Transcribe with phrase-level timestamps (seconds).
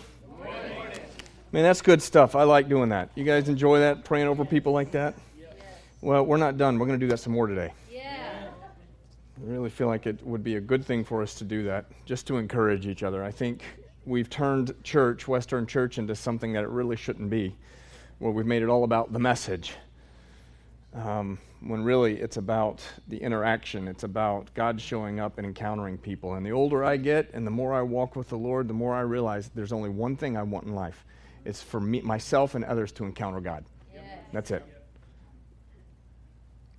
[1.51, 2.35] Man, that's good stuff.
[2.35, 3.11] I like doing that.
[3.13, 5.13] You guys enjoy that, praying over people like that?
[6.01, 6.79] Well, we're not done.
[6.79, 7.71] We're going to do that some more today.
[7.91, 8.47] Yeah.
[9.39, 11.85] I really feel like it would be a good thing for us to do that,
[12.05, 13.23] just to encourage each other.
[13.23, 13.61] I think
[14.07, 17.55] we've turned church, Western Church, into something that it really shouldn't be,
[18.19, 19.73] where we've made it all about the message.
[20.93, 23.87] Um, when really it's about the interaction.
[23.87, 26.35] It's about God showing up and encountering people.
[26.35, 28.95] And the older I get and the more I walk with the Lord, the more
[28.95, 31.03] I realize there's only one thing I want in life.
[31.45, 33.65] It's for me, myself and others to encounter God.
[33.93, 34.03] Yes.
[34.33, 34.63] That's it.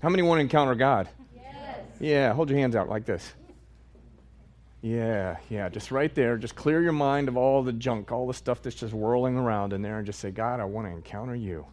[0.03, 1.09] How many want to encounter God?
[1.35, 1.79] Yes.
[1.99, 3.33] Yeah, hold your hands out like this.
[4.81, 6.37] Yeah, yeah, just right there.
[6.37, 9.73] Just clear your mind of all the junk, all the stuff that's just whirling around
[9.73, 11.67] in there, and just say, God, I want to encounter you.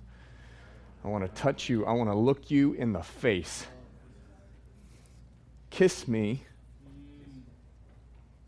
[1.04, 1.86] I want to touch you.
[1.86, 3.68] I want to look you in the face.
[5.70, 6.42] Kiss me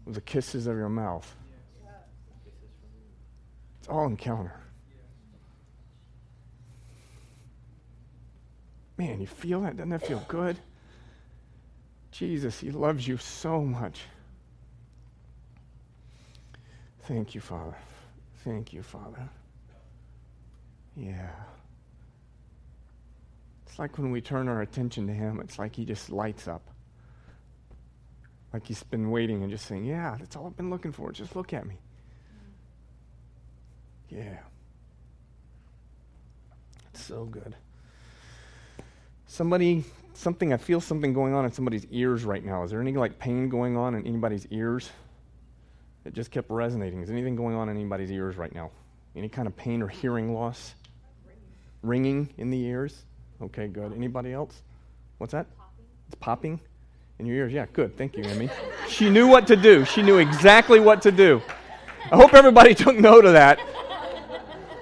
[0.06, 1.36] with the kisses of your mouth.
[3.80, 4.60] It's all encounter.
[8.98, 9.78] Man, you feel that?
[9.78, 10.58] Doesn't that feel good?
[12.12, 14.02] Jesus, He loves you so much.
[17.08, 17.78] Thank you, Father.
[18.44, 19.30] Thank you, Father.
[20.94, 21.30] Yeah.
[23.66, 26.70] It's like when we turn our attention to Him, it's like He just lights up.
[28.52, 31.14] Like He's been waiting and just saying, Yeah, that's all I've been looking for.
[31.14, 31.78] Just look at me.
[34.10, 34.40] Yeah.
[36.90, 37.56] It's so good.
[39.28, 42.64] Somebody, something, I feel something going on in somebody's ears right now.
[42.64, 44.90] Is there any like pain going on in anybody's ears?
[46.08, 47.02] It just kept resonating.
[47.04, 48.72] Is anything going on in anybody's ears right now?
[49.14, 50.74] Any kind of pain or hearing loss?
[51.84, 53.04] Ringing in the ears?
[53.42, 53.92] Okay, good.
[53.92, 54.64] Anybody else?
[55.18, 55.48] What's that?
[56.08, 56.62] It's popping
[57.20, 57.52] in your ears.
[57.52, 57.98] Yeah, good.
[57.98, 58.50] Thank you, Amy.
[58.88, 59.84] she knew what to do.
[59.84, 61.42] She knew exactly what to do.
[62.10, 63.60] I hope everybody took note of that.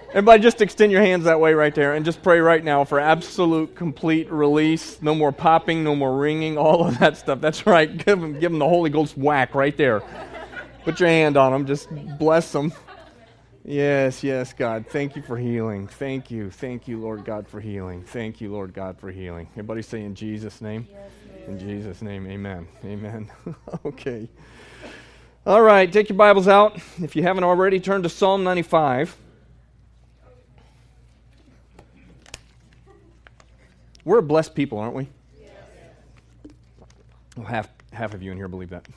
[0.10, 3.00] Everybody, just extend your hands that way right there and just pray right now for
[3.00, 5.02] absolute, complete release.
[5.02, 7.42] No more popping, no more ringing, all of that stuff.
[7.42, 7.98] That's right.
[7.98, 10.04] Give them, give them the Holy Ghost whack right there.
[10.86, 11.66] Put your hand on them.
[11.66, 12.72] Just bless them.
[13.64, 14.86] Yes, yes, God.
[14.88, 15.88] Thank you for healing.
[15.88, 16.52] Thank you.
[16.52, 18.04] Thank you, Lord God, for healing.
[18.04, 19.48] Thank you, Lord God, for healing.
[19.54, 20.88] Everybody say in Jesus' name?
[21.48, 22.68] in Jesus' name, amen.
[22.84, 23.32] Amen.
[23.86, 24.30] okay.
[25.46, 26.80] All right, take your Bibles out.
[27.02, 29.16] If you haven't already, turn to Psalm 95.
[34.04, 35.08] We're a blessed people, aren't we?
[35.40, 35.52] Yes.
[37.36, 38.88] Well, half, half of you in here believe that.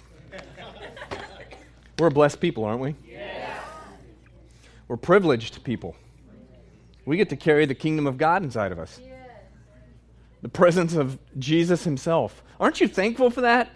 [1.98, 2.94] We're a blessed people, aren't we?
[3.06, 3.60] Yes.
[4.86, 5.96] We're privileged people.
[7.04, 9.00] We get to carry the kingdom of God inside of us.
[9.02, 9.18] Yes.
[10.42, 12.42] The presence of Jesus himself.
[12.60, 13.70] Aren't you thankful for that?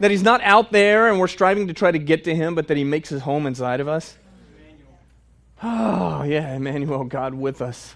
[0.00, 2.68] That he's not out there and we're striving to try to get to him, but
[2.68, 4.16] that he makes his home inside of us?
[5.62, 7.94] Oh, yeah, Emmanuel, God with us.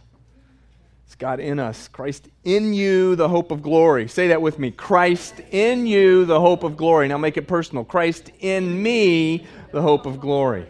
[1.07, 1.89] It's God in us.
[1.89, 4.09] Christ in you, the hope of glory.
[4.09, 4.71] Say that with me.
[4.71, 7.09] Christ in you, the hope of glory.
[7.09, 7.85] Now make it personal.
[7.85, 10.67] Christ in me, the hope of glory.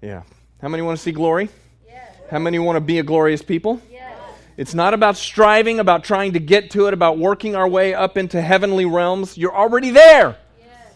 [0.00, 0.22] Yeah.
[0.60, 1.48] How many want to see glory?
[1.86, 2.14] Yes.
[2.30, 3.80] How many want to be a glorious people?
[3.90, 4.18] Yes.
[4.56, 8.16] It's not about striving, about trying to get to it, about working our way up
[8.16, 9.38] into heavenly realms.
[9.38, 10.36] You're already there.
[10.58, 10.92] Yes.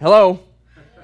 [0.00, 0.40] Hello?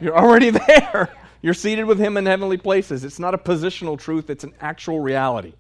[0.01, 1.11] You're already there.
[1.43, 3.05] You're seated with Him in heavenly places.
[3.05, 5.53] It's not a positional truth, it's an actual reality.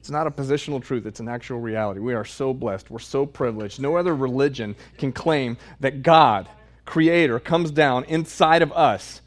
[0.00, 2.00] It's not a positional truth, it's an actual reality.
[2.00, 2.90] We are so blessed.
[2.90, 3.80] We're so privileged.
[3.80, 6.48] No other religion can claim that God,
[6.84, 9.20] Creator, comes down inside of us,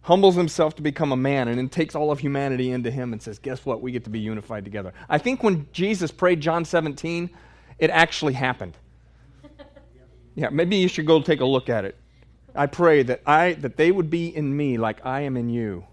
[0.00, 3.22] humbles himself to become a man, and then takes all of humanity into Him and
[3.22, 3.82] says, Guess what?
[3.82, 4.92] We get to be unified together.
[5.08, 7.30] I think when Jesus prayed John 17,
[7.78, 8.76] it actually happened.
[10.34, 11.94] Yeah, maybe you should go take a look at it.
[12.54, 15.84] I pray that I that they would be in me like I am in you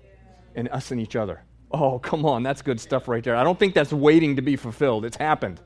[0.55, 1.41] and us in each other.
[1.71, 3.35] Oh, come on, that's good stuff right there.
[3.35, 5.05] I don't think that's waiting to be fulfilled.
[5.05, 5.61] It's happened.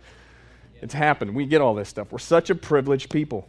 [0.82, 1.34] It's happened.
[1.34, 2.12] We get all this stuff.
[2.12, 3.48] We're such a privileged people.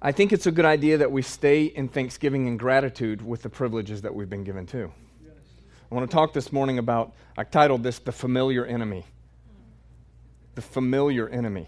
[0.00, 3.48] I think it's a good idea that we stay in thanksgiving and gratitude with the
[3.48, 4.92] privileges that we've been given too.
[5.90, 9.04] I want to talk this morning about, I titled this The Familiar Enemy.
[10.54, 11.66] The Familiar Enemy.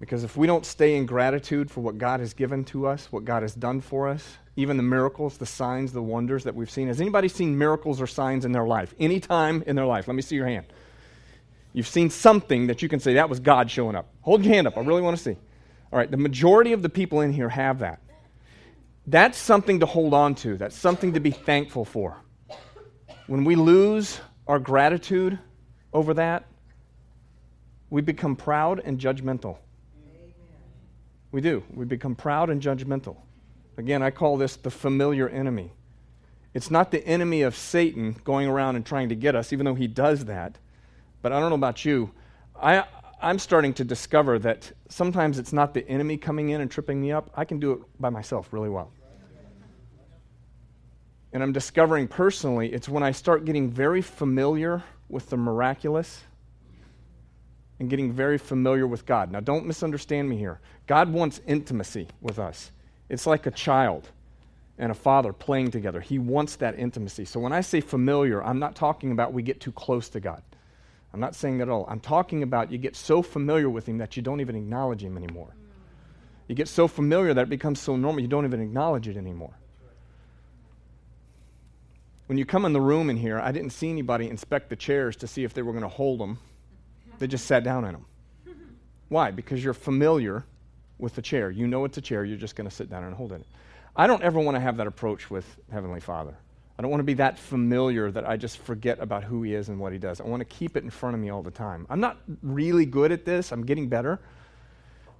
[0.00, 3.24] Because if we don't stay in gratitude for what God has given to us, what
[3.24, 6.88] God has done for us, even the miracles, the signs, the wonders that we've seen.
[6.88, 8.94] Has anybody seen miracles or signs in their life?
[9.00, 10.06] Any time in their life?
[10.06, 10.66] Let me see your hand.
[11.72, 14.08] You've seen something that you can say that was God showing up.
[14.20, 14.76] Hold your hand up.
[14.76, 15.36] I really want to see.
[15.92, 18.00] All right, the majority of the people in here have that.
[19.06, 20.56] That's something to hold on to.
[20.56, 22.16] That's something to be thankful for.
[23.26, 25.38] When we lose our gratitude
[25.92, 26.46] over that,
[27.90, 29.58] we become proud and judgmental.
[31.32, 31.64] We do.
[31.72, 33.16] We become proud and judgmental.
[33.76, 35.72] Again, I call this the familiar enemy.
[36.52, 39.74] It's not the enemy of Satan going around and trying to get us, even though
[39.74, 40.58] he does that.
[41.20, 42.12] But I don't know about you.
[42.60, 42.84] I,
[43.20, 47.10] I'm starting to discover that sometimes it's not the enemy coming in and tripping me
[47.10, 47.30] up.
[47.34, 48.92] I can do it by myself really well.
[51.32, 56.22] And I'm discovering personally, it's when I start getting very familiar with the miraculous
[57.80, 59.32] and getting very familiar with God.
[59.32, 60.60] Now, don't misunderstand me here.
[60.86, 62.70] God wants intimacy with us.
[63.08, 64.08] It's like a child
[64.78, 66.00] and a father playing together.
[66.00, 67.24] He wants that intimacy.
[67.24, 70.42] So when I say familiar, I'm not talking about we get too close to God.
[71.12, 71.86] I'm not saying that at all.
[71.88, 75.16] I'm talking about you get so familiar with Him that you don't even acknowledge Him
[75.16, 75.54] anymore.
[76.48, 79.54] You get so familiar that it becomes so normal you don't even acknowledge it anymore.
[82.26, 85.14] When you come in the room in here, I didn't see anybody inspect the chairs
[85.16, 86.38] to see if they were going to hold them.
[87.18, 88.06] They just sat down in them.
[89.08, 89.30] Why?
[89.30, 90.44] Because you're familiar
[90.98, 91.50] with the chair.
[91.50, 93.44] You know it's a chair, you're just going to sit down and hold it.
[93.96, 96.34] I don't ever want to have that approach with Heavenly Father.
[96.78, 99.68] I don't want to be that familiar that I just forget about who He is
[99.68, 100.20] and what He does.
[100.20, 101.86] I want to keep it in front of me all the time.
[101.88, 104.20] I'm not really good at this, I'm getting better.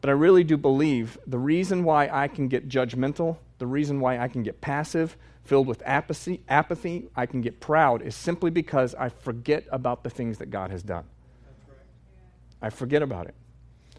[0.00, 4.18] But I really do believe the reason why I can get judgmental, the reason why
[4.18, 8.94] I can get passive, filled with apathy, apathy, I can get proud is simply because
[8.94, 11.04] I forget about the things that God has done.
[12.60, 13.34] I forget about it.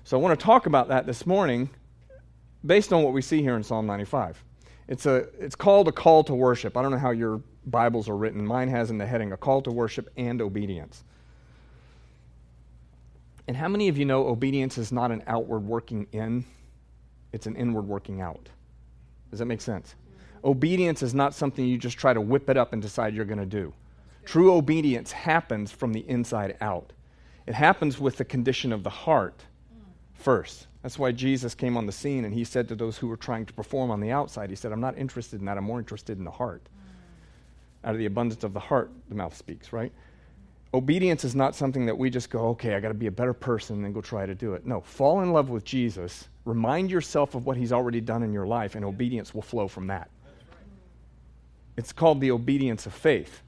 [0.06, 1.68] So I want to talk about that this morning
[2.64, 4.42] based on what we see here in Psalm 95.
[4.88, 6.78] It's, a, it's called a call to worship.
[6.78, 8.46] I don't know how your Bibles are written.
[8.46, 11.04] Mine has in the heading a call to worship and obedience.
[13.48, 16.46] And how many of you know obedience is not an outward working in,
[17.34, 18.48] it's an inward working out?
[19.32, 19.96] Does that make sense?
[20.44, 23.40] Obedience is not something you just try to whip it up and decide you're going
[23.40, 23.74] to do.
[24.24, 26.94] True obedience happens from the inside out.
[27.48, 29.42] It happens with the condition of the heart
[30.16, 30.68] first.
[30.82, 33.46] That's why Jesus came on the scene and he said to those who were trying
[33.48, 35.58] to perform on the outside, He said, I'm not interested in that.
[35.58, 36.62] I'm more interested in the heart.
[37.84, 39.92] Out of the abundance of the heart, the mouth speaks, right?
[40.74, 43.34] Obedience is not something that we just go, okay, I got to be a better
[43.34, 44.66] person and then go try to do it.
[44.66, 48.46] No, fall in love with Jesus, remind yourself of what he's already done in your
[48.46, 50.10] life, and obedience will flow from that.
[51.78, 53.42] It's called the obedience of faith,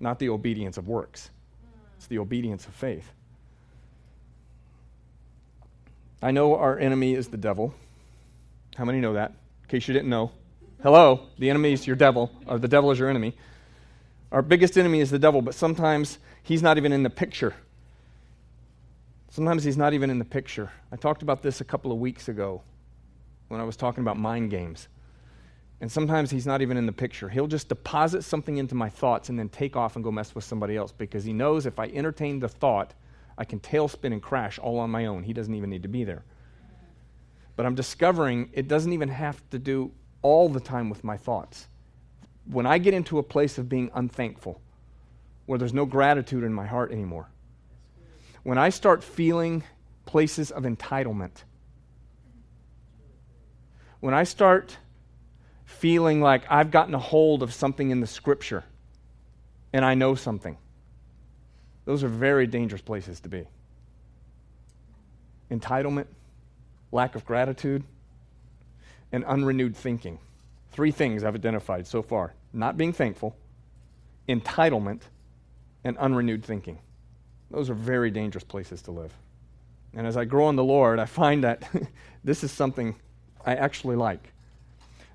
[0.00, 1.30] not the obedience of works.
[1.96, 3.12] It's the obedience of faith.
[6.20, 7.74] I know our enemy is the devil.
[8.76, 9.30] How many know that?
[9.62, 10.32] In case you didn't know.
[10.82, 13.36] Hello, the enemy is your devil, or the devil is your enemy.
[14.32, 17.54] Our biggest enemy is the devil, but sometimes he's not even in the picture.
[19.30, 20.70] Sometimes he's not even in the picture.
[20.90, 22.62] I talked about this a couple of weeks ago
[23.48, 24.88] when I was talking about mind games.
[25.80, 27.28] And sometimes he's not even in the picture.
[27.28, 30.44] He'll just deposit something into my thoughts and then take off and go mess with
[30.44, 32.94] somebody else because he knows if I entertain the thought,
[33.38, 35.22] I can tailspin and crash all on my own.
[35.22, 36.24] He doesn't even need to be there.
[37.54, 39.92] But I'm discovering it doesn't even have to do
[40.22, 41.68] all the time with my thoughts.
[42.46, 44.60] When I get into a place of being unthankful,
[45.46, 47.30] where there's no gratitude in my heart anymore,
[48.42, 49.62] when I start feeling
[50.04, 51.44] places of entitlement,
[54.00, 54.78] when I start
[55.64, 58.64] feeling like I've gotten a hold of something in the scripture
[59.72, 60.58] and I know something,
[61.88, 63.46] those are very dangerous places to be.
[65.50, 66.04] Entitlement,
[66.92, 67.82] lack of gratitude,
[69.10, 70.18] and unrenewed thinking.
[70.70, 73.34] Three things I've identified so far not being thankful,
[74.28, 75.00] entitlement,
[75.82, 76.78] and unrenewed thinking.
[77.50, 79.14] Those are very dangerous places to live.
[79.94, 81.66] And as I grow in the Lord, I find that
[82.22, 82.96] this is something
[83.46, 84.34] I actually like.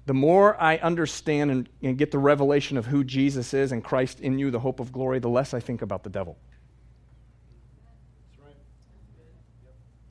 [0.08, 4.20] The more I understand and, and, get the revelation of who Jesus is and Christ
[4.22, 6.36] in you, the hope of glory, the less I think about the devil.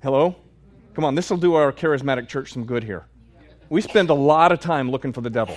[0.03, 0.35] Hello?
[0.95, 3.07] Come on, this will do our charismatic church some good here.
[3.69, 5.57] We spend a lot of time looking for the devil.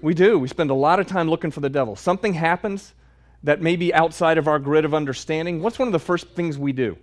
[0.00, 0.38] We do.
[0.38, 1.94] We spend a lot of time looking for the devil.
[1.94, 2.94] Something happens
[3.42, 5.60] that may be outside of our grid of understanding.
[5.60, 6.96] What's one of the first things we do?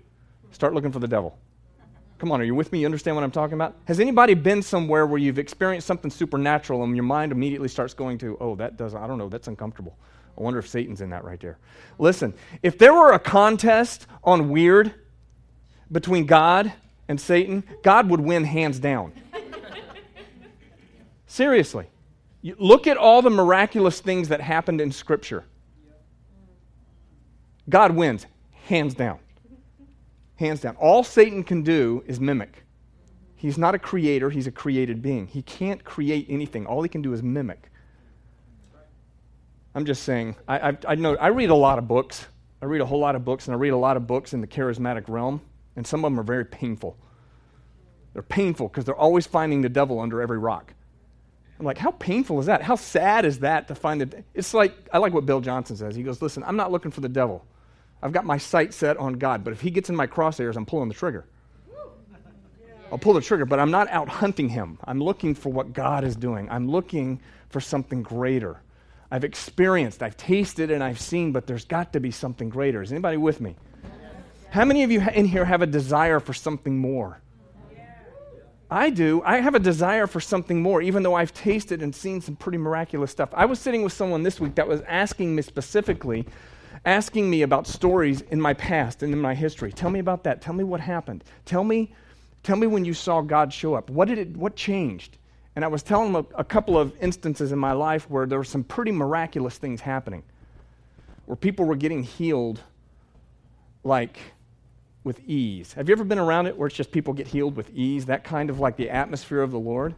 [0.50, 1.38] Start looking for the devil.
[2.18, 2.80] Come on, are you with me?
[2.80, 3.76] You understand what I'm talking about?
[3.86, 8.18] Has anybody been somewhere where you've experienced something supernatural and your mind immediately starts going
[8.18, 9.96] to, oh, that doesn't, I don't know, that's uncomfortable.
[10.36, 11.60] I wonder if Satan's in that right there.
[12.00, 12.34] Listen,
[12.64, 14.96] if there were a contest on weird,
[15.92, 16.72] between God
[17.08, 19.14] and Satan, God would win hands down.
[21.28, 21.88] Seriously.
[22.42, 25.46] You look at all the miraculous things that happened in Scripture.
[27.70, 28.26] God wins,
[28.66, 29.20] hands down.
[30.38, 30.76] Hands down.
[30.78, 32.64] All Satan can do is mimic.
[33.36, 35.28] He's not a creator, he's a created being.
[35.28, 36.66] He can't create anything.
[36.66, 37.72] All he can do is mimic.
[39.74, 42.26] I'm just saying, I, I, I, know, I read a lot of books.
[42.62, 44.42] I read a whole lot of books, and I read a lot of books in
[44.42, 45.42] the charismatic realm,
[45.76, 46.98] and some of them are very painful.
[48.14, 50.74] They're painful because they're always finding the devil under every rock.
[51.60, 52.64] I'm like, how painful is that?
[52.64, 54.24] How sad is that to find the.
[54.34, 55.96] It's like, I like what Bill Johnson says.
[55.96, 57.46] He goes, listen, I'm not looking for the devil.
[58.02, 60.66] I've got my sight set on God, but if he gets in my crosshairs, I'm
[60.66, 61.26] pulling the trigger.
[62.92, 64.78] I'll pull the trigger, but I'm not out hunting him.
[64.84, 66.50] I'm looking for what God is doing.
[66.50, 68.60] I'm looking for something greater.
[69.12, 72.82] I've experienced, I've tasted, and I've seen, but there's got to be something greater.
[72.82, 73.56] Is anybody with me?
[74.52, 77.22] How many of you in here have a desire for something more?
[78.70, 79.22] I do.
[79.24, 82.58] I have a desire for something more, even though I've tasted and seen some pretty
[82.58, 83.30] miraculous stuff.
[83.32, 86.28] I was sitting with someone this week that was asking me specifically,
[86.84, 89.72] asking me about stories in my past and in my history.
[89.72, 90.42] Tell me about that.
[90.42, 91.24] Tell me what happened.
[91.46, 91.94] Tell me,
[92.44, 93.90] tell me when you saw God show up.
[93.90, 94.36] What did it?
[94.36, 95.18] What changed?
[95.56, 98.38] And I was telling them a, a couple of instances in my life where there
[98.38, 100.24] were some pretty miraculous things happening,
[101.26, 102.60] where people were getting healed,
[103.86, 104.20] like
[105.04, 105.74] with ease.
[105.74, 108.06] Have you ever been around it where it's just people get healed with ease?
[108.06, 109.96] That kind of like the atmosphere of the Lord?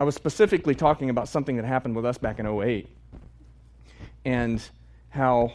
[0.00, 2.88] I was specifically talking about something that happened with us back in 08
[4.24, 4.62] and
[5.10, 5.52] how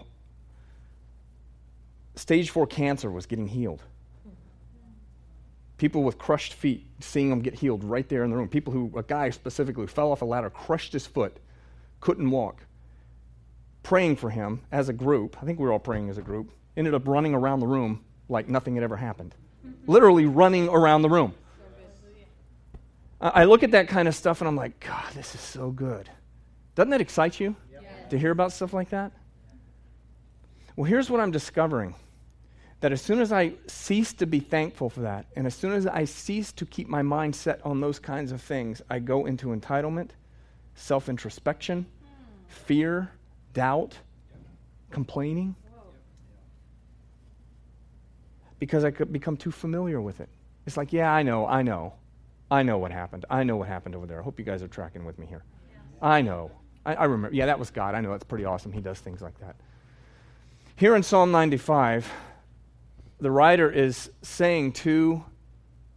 [2.15, 3.82] stage four cancer was getting healed.
[5.77, 8.48] People with crushed feet, seeing them get healed right there in the room.
[8.48, 11.38] People who, a guy specifically, fell off a ladder, crushed his foot,
[12.00, 12.65] couldn't walk.
[13.84, 16.51] Praying for him as a group, I think we were all praying as a group,
[16.75, 19.36] ended up running around the room like nothing had ever happened.
[19.86, 21.34] Literally running around the room.
[23.19, 26.10] I look at that kind of stuff and I'm like, God, this is so good.
[26.75, 27.55] Doesn't that excite you
[28.10, 29.12] to hear about stuff like that?
[30.75, 31.96] Well, here's what I'm discovering
[32.79, 35.88] that as soon as I cease to be thankful for that, and as soon as
[35.88, 39.48] I cease to keep my mind set on those kinds of things, I go into
[39.48, 40.12] entitlement,
[40.75, 42.05] self introspection, hmm.
[42.48, 43.10] fear,
[43.53, 43.98] doubt,
[44.91, 45.55] complaining
[48.60, 50.30] because I could become too familiar with it.
[50.66, 51.94] It's like, yeah, I know, I know.
[52.50, 53.26] I know what happened.
[53.30, 54.20] I know what happened over there.
[54.20, 55.44] I hope you guys are tracking with me here.
[56.02, 56.52] I know.
[56.86, 57.36] I, I remember.
[57.36, 57.94] Yeah, that was God.
[57.94, 58.72] I know that's pretty awesome.
[58.72, 59.56] He does things like that.
[60.76, 62.10] Here in Psalm 95,
[63.20, 65.24] the writer is saying to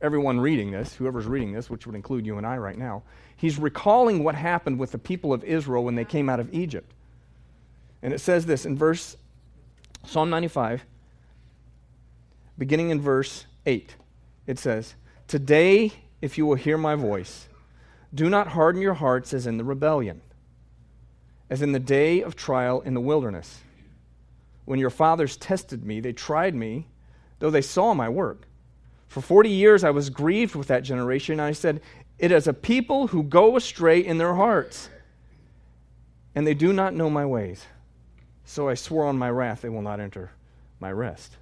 [0.00, 3.02] everyone reading this, whoever's reading this, which would include you and I right now,
[3.36, 6.94] he's recalling what happened with the people of Israel when they came out of Egypt.
[8.02, 9.16] And it says this in verse
[10.06, 10.84] Psalm 95
[12.60, 13.96] beginning in verse 8.
[14.46, 14.94] It says,
[15.26, 17.48] Today, if you will hear my voice,
[18.14, 20.20] do not harden your hearts as in the rebellion,
[21.48, 23.60] as in the day of trial in the wilderness.
[24.66, 26.86] When your fathers tested me, they tried me,
[27.38, 28.46] though they saw my work.
[29.08, 31.80] For 40 years I was grieved with that generation, and I said,
[32.18, 34.90] It is a people who go astray in their hearts,
[36.34, 37.64] and they do not know my ways.
[38.44, 40.32] So I swore on my wrath, they will not enter
[40.78, 41.38] my rest.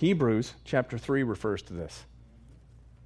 [0.00, 2.06] Hebrews chapter 3 refers to this.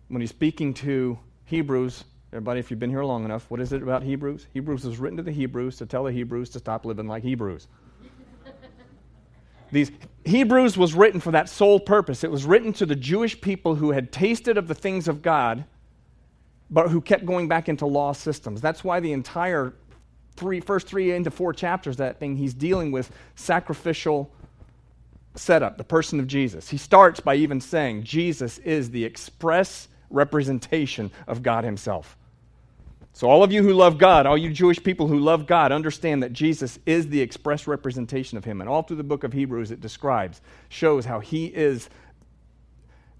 [0.06, 3.82] When he's speaking to Hebrews, everybody, if you've been here long enough, what is it
[3.82, 4.46] about Hebrews?
[4.54, 7.66] Hebrews was written to the Hebrews to tell the Hebrews to stop living like Hebrews.
[9.72, 9.90] These
[10.24, 12.22] Hebrews was written for that sole purpose.
[12.22, 15.64] It was written to the Jewish people who had tasted of the things of God,
[16.70, 18.60] but who kept going back into law systems.
[18.60, 19.74] That's why the entire
[20.36, 24.30] three, first three into four chapters, that thing, he's dealing with sacrificial
[25.34, 26.68] setup, the person of Jesus.
[26.68, 32.16] He starts by even saying Jesus is the express representation of God Himself.
[33.12, 36.22] So, all of you who love God, all you Jewish people who love God, understand
[36.22, 38.60] that Jesus is the express representation of Him.
[38.60, 41.88] And all through the book of Hebrews, it describes, shows how He is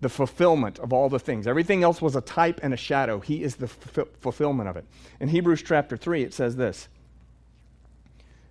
[0.00, 1.47] the fulfillment of all the things.
[1.47, 3.21] Everything else was a type and a shadow.
[3.21, 4.85] He is the f- fulfillment of it.
[5.21, 6.88] In Hebrews chapter 3, it says this.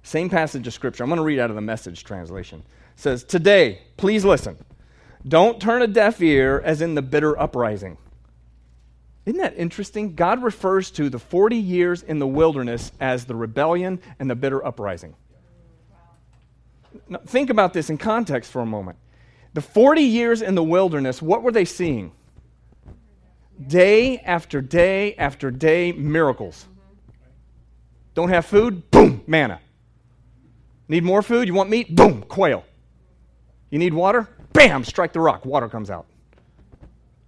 [0.02, 1.04] Same passage of Scripture.
[1.04, 2.64] I'm going to read out of the message translation
[2.96, 4.58] says, Today, please listen.
[5.28, 7.98] Don't turn a deaf ear as in the bitter uprising.
[9.26, 10.16] Isn't that interesting?
[10.16, 14.66] God refers to the 40 years in the wilderness as the rebellion and the bitter
[14.66, 15.16] uprising.
[17.08, 18.98] Now, think about this in context for a moment.
[19.54, 22.12] The 40 years in the wilderness, what were they seeing?
[23.66, 26.66] Day after day after day, miracles.
[28.14, 28.92] Don't have food?
[28.92, 29.60] Boom, manna.
[30.88, 31.48] Need more food?
[31.48, 31.96] You want meat?
[31.96, 32.66] Boom, quail.
[33.74, 34.30] You need water?
[34.54, 35.48] Bam, strike the rock.
[35.48, 36.06] Water comes out.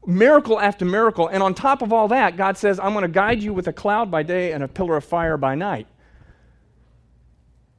[0.05, 1.27] Miracle after miracle.
[1.27, 3.73] And on top of all that, God says, I'm going to guide you with a
[3.73, 5.87] cloud by day and a pillar of fire by night.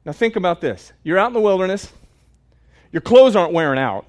[0.03, 0.91] Now, think about this.
[1.01, 1.93] You're out in the wilderness,
[2.91, 4.05] your clothes aren't wearing out.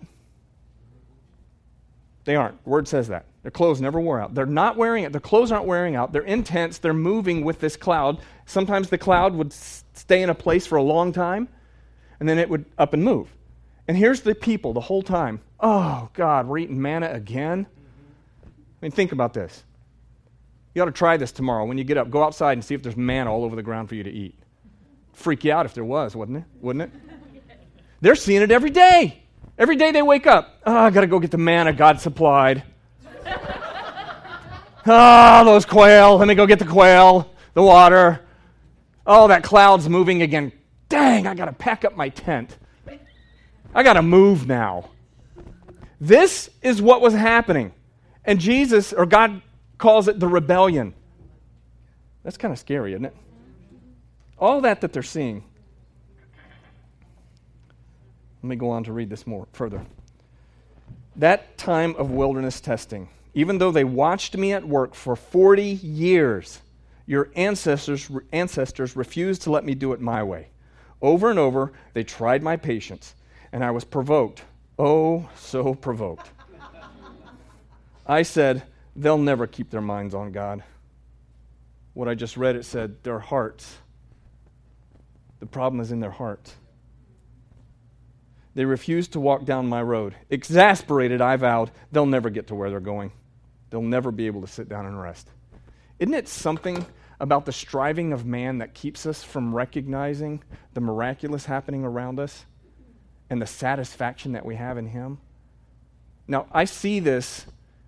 [2.25, 2.61] They aren't.
[2.65, 3.27] The word says that.
[3.43, 4.35] Their clothes never wore out.
[4.35, 5.13] They're not wearing it.
[5.13, 6.13] Their clothes aren't wearing out.
[6.13, 6.79] They're intense.
[6.79, 8.21] They're moving with this cloud.
[8.47, 11.47] Sometimes the cloud would stay in a place for a long time,
[12.19, 13.33] and then it would up and move.
[13.89, 15.41] And here's the people the whole time.
[15.59, 17.67] Oh, God, we're eating manna again?
[18.45, 18.49] I
[18.83, 19.65] mean, think about this.
[20.75, 21.65] You ought to try this tomorrow.
[21.65, 23.89] When you get up, go outside and see if there's manna all over the ground
[23.89, 24.39] for you to eat.
[25.15, 26.45] Freak you out if there was, wouldn't it?
[26.61, 27.01] Wouldn't it?
[28.01, 29.23] They're seeing it every day.
[29.59, 30.61] Every day they wake up.
[30.65, 32.63] Oh, I got to go get the manna God supplied.
[34.87, 36.19] oh, those quail.
[36.19, 38.21] Let me go get the quail, the water.
[39.05, 40.53] Oh, that cloud's moving again.
[40.89, 42.57] Dang, I got to pack up my tent.
[43.79, 44.91] I got to move now.
[46.01, 47.73] This is what was happening.
[48.25, 49.41] And Jesus, or God,
[49.79, 50.95] calls it the rebellion.
[52.25, 53.15] That's kind of scary, isn't it?
[54.37, 55.45] All that that they're seeing
[58.43, 59.81] let me go on to read this more further.
[61.15, 66.63] That time of wilderness testing, even though they watched me at work for 40 years,
[67.07, 70.49] your ancestors, ancestors refused to let me do it my way.
[71.01, 73.15] Over and over, they tried my patience,
[73.53, 74.45] and I was provoked.
[74.79, 76.31] Oh, so provoked.
[78.07, 78.63] I said,
[78.97, 80.63] they'll never keep their minds on God.
[81.95, 83.77] What I just read, it said, their hearts.
[85.41, 86.55] The problem is in their hearts.
[88.55, 90.15] They refused to walk down my road.
[90.31, 93.13] Exasperated, I vowed, they'll never get to where they're going.
[93.71, 95.29] They'll never be able to sit down and rest.
[95.99, 96.87] Isn't it something
[97.21, 100.43] about the striving of man that keeps us from recognizing
[100.75, 102.47] the miraculous happening around us
[103.31, 105.19] and the satisfaction that we have in Him?
[106.27, 107.47] Now, I see this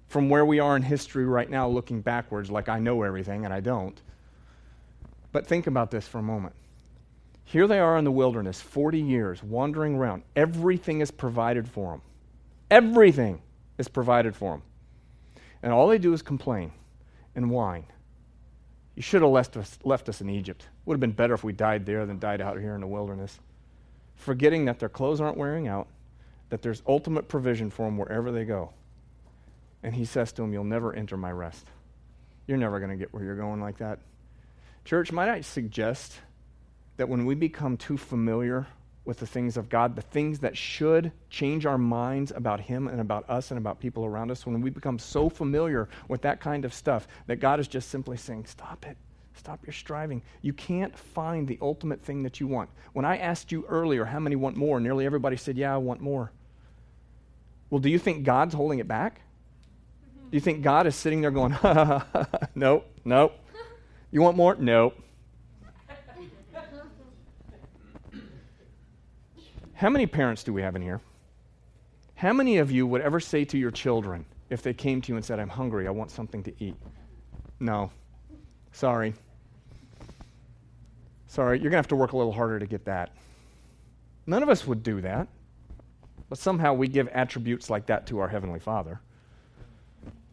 [0.09, 3.55] from where we are in history right now, looking backwards, like I know everything and
[3.55, 4.01] I don't.
[5.33, 6.55] But think about this for a moment.
[7.45, 10.23] Here they are in the wilderness, 40 years, wandering around.
[10.35, 12.03] Everything is provided for them.
[12.71, 13.41] Everything
[13.79, 14.63] is provided for them.
[15.63, 16.73] And all they do is complain
[17.35, 17.87] and whine.
[18.95, 20.67] You should have left us, left us in Egypt.
[20.85, 23.39] Would have been better if we died there than died out here in the wilderness.
[24.21, 25.89] Forgetting that their clothes aren't wearing out,
[26.51, 28.71] that there's ultimate provision for them wherever they go.
[29.83, 31.67] And he says to them, You'll never enter my rest.
[32.47, 33.99] You're never going to get where you're going like that.
[34.85, 36.21] Church, might I suggest
[36.99, 38.67] that when we become too familiar
[39.07, 43.01] with the things of God, the things that should change our minds about Him and
[43.01, 46.67] about us and about people around us, when we become so familiar with that kind
[46.67, 48.99] of stuff that God is just simply saying, Stop it.
[49.41, 50.21] Stop your striving.
[50.43, 52.69] You can't find the ultimate thing that you want.
[52.93, 56.03] When I asked you earlier how many want more, nearly everybody said, Yeah, I want
[56.03, 56.31] more.
[57.71, 59.23] Well, do you think God's holding it back?
[60.31, 61.57] Do you think God is sitting there going,
[62.55, 63.33] Nope, nope.
[64.11, 64.57] You want more?
[64.57, 65.01] Nope.
[69.73, 71.01] How many parents do we have in here?
[72.15, 75.17] How many of you would ever say to your children, if they came to you
[75.17, 76.77] and said, I'm hungry, I want something to eat?
[77.59, 77.91] No.
[78.73, 79.15] Sorry.
[81.31, 83.15] Sorry, you're going to have to work a little harder to get that.
[84.27, 85.29] None of us would do that.
[86.29, 89.01] But somehow we give attributes like that to our Heavenly Father.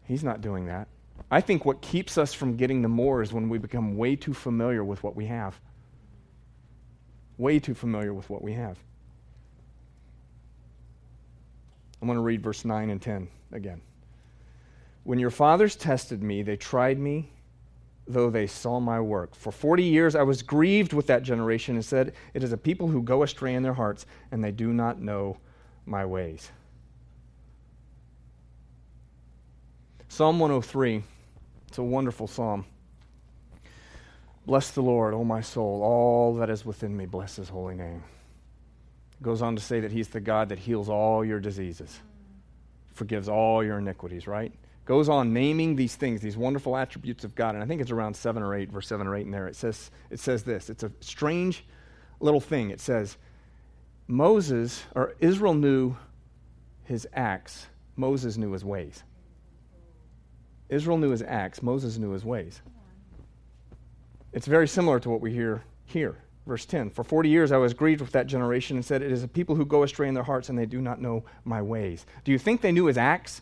[0.06, 0.88] He's not doing that.
[1.30, 4.34] I think what keeps us from getting the more is when we become way too
[4.34, 5.60] familiar with what we have.
[7.38, 8.80] Way too familiar with what we have.
[12.02, 13.82] I'm going to read verse 9 and 10 again.
[15.04, 17.30] When your fathers tested me, they tried me,
[18.08, 19.36] though they saw my work.
[19.36, 22.88] For 40 years I was grieved with that generation and said, It is a people
[22.88, 25.38] who go astray in their hearts, and they do not know
[25.86, 26.52] my ways.
[30.10, 31.04] Psalm 103,
[31.68, 32.66] it's a wonderful psalm.
[34.46, 38.02] Bless the Lord, O my soul, all that is within me, bless his holy name
[39.20, 42.00] It goes on to say that he's the God that heals all your diseases,
[42.94, 44.54] forgives all your iniquities, right?
[44.88, 47.56] Goes on naming these things, these wonderful attributes of God.
[47.56, 49.46] And I think it's around 7 or 8, verse 7 or 8 in there.
[49.46, 50.70] It says, it says this.
[50.70, 51.66] It's a strange
[52.22, 52.70] little thing.
[52.70, 53.18] It says,
[54.08, 55.98] Moses, or Israel knew
[56.86, 59.04] his acts, Moses knew his ways.
[60.70, 62.62] Israel knew his acts, Moses knew his ways.
[64.32, 66.16] It's very similar to what we hear here.
[66.46, 69.24] Verse 10 For 40 years I was grieved with that generation and said, It is
[69.24, 72.06] a people who go astray in their hearts and they do not know my ways.
[72.24, 73.42] Do you think they knew his acts?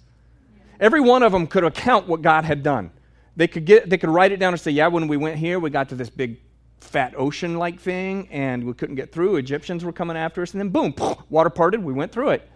[0.79, 2.91] Every one of them could account what God had done.
[3.35, 5.59] They could, get, they could write it down and say, Yeah, when we went here,
[5.59, 6.37] we got to this big
[6.79, 9.35] fat ocean like thing and we couldn't get through.
[9.37, 10.93] Egyptians were coming after us, and then boom,
[11.29, 12.49] water parted, we went through it.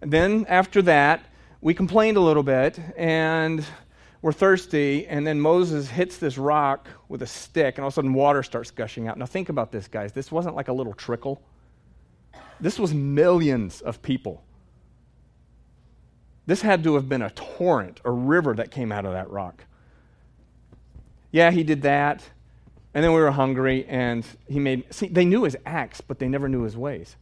[0.00, 1.24] And then after that,
[1.60, 3.64] we complained a little bit and
[4.22, 7.96] we're thirsty, and then Moses hits this rock with a stick, and all of a
[7.96, 9.18] sudden water starts gushing out.
[9.18, 10.12] Now, think about this, guys.
[10.12, 11.42] This wasn't like a little trickle,
[12.58, 14.42] this was millions of people.
[16.46, 19.64] This had to have been a torrent, a river that came out of that rock.
[21.32, 22.22] Yeah, he did that.
[22.94, 24.84] And then we were hungry, and he made.
[24.94, 27.16] See, they knew his acts, but they never knew his ways.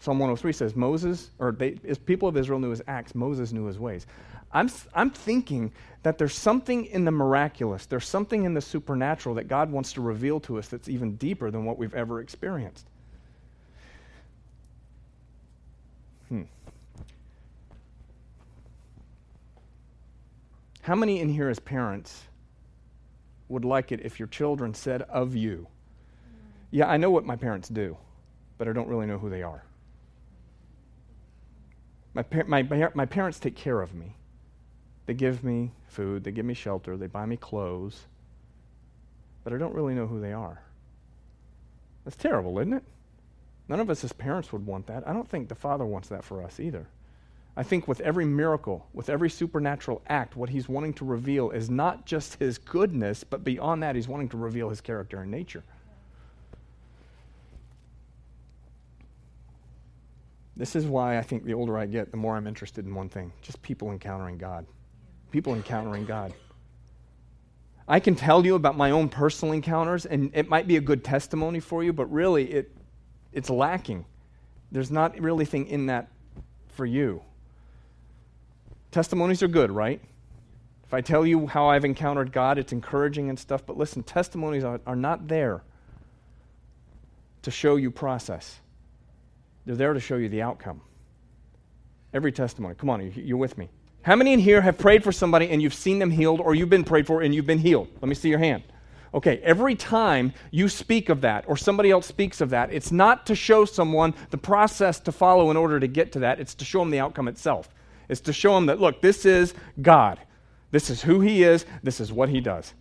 [0.00, 4.06] Psalm 103 says Moses, or people of Israel knew his acts, Moses knew his ways.
[4.52, 9.46] I'm, I'm thinking that there's something in the miraculous, there's something in the supernatural that
[9.46, 12.86] God wants to reveal to us that's even deeper than what we've ever experienced.
[16.28, 16.42] Hmm.
[20.82, 22.24] How many in here as parents
[23.48, 25.66] would like it if your children said of you,
[26.70, 27.96] Yeah, I know what my parents do,
[28.56, 29.64] but I don't really know who they are?
[32.14, 32.62] My, par- my,
[32.94, 34.16] my parents take care of me.
[35.06, 38.06] They give me food, they give me shelter, they buy me clothes,
[39.42, 40.62] but I don't really know who they are.
[42.04, 42.84] That's terrible, isn't it?
[43.68, 45.06] None of us as parents would want that.
[45.06, 46.86] I don't think the Father wants that for us either.
[47.56, 51.68] I think with every miracle, with every supernatural act, what he's wanting to reveal is
[51.68, 55.62] not just his goodness, but beyond that, he's wanting to reveal his character and nature.
[60.56, 63.08] This is why I think the older I get, the more I'm interested in one
[63.08, 64.66] thing just people encountering God.
[65.30, 66.34] People encountering God.
[67.88, 71.02] I can tell you about my own personal encounters, and it might be a good
[71.02, 72.76] testimony for you, but really it,
[73.32, 74.04] it's lacking.
[74.70, 76.08] There's not really anything in that
[76.68, 77.22] for you.
[78.90, 80.00] Testimonies are good, right?
[80.84, 84.64] If I tell you how I've encountered God, it's encouraging and stuff, but listen, testimonies
[84.64, 85.62] are, are not there
[87.42, 88.58] to show you process.
[89.64, 90.80] They're there to show you the outcome.
[92.12, 92.74] Every testimony.
[92.74, 93.68] Come on, you're with me.
[94.02, 96.70] How many in here have prayed for somebody and you've seen them healed, or you've
[96.70, 97.88] been prayed for and you've been healed?
[98.00, 98.64] Let me see your hand.
[99.12, 103.26] Okay, every time you speak of that or somebody else speaks of that, it's not
[103.26, 106.64] to show someone the process to follow in order to get to that, it's to
[106.64, 107.68] show them the outcome itself.
[108.10, 110.18] It's to show them that, look, this is God.
[110.70, 112.74] This is who He is, this is what He does.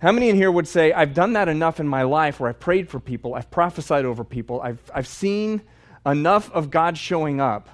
[0.00, 2.58] How many in here would say, I've done that enough in my life where I've
[2.58, 5.62] prayed for people, I've prophesied over people, I've, I've seen
[6.04, 7.68] enough of God showing up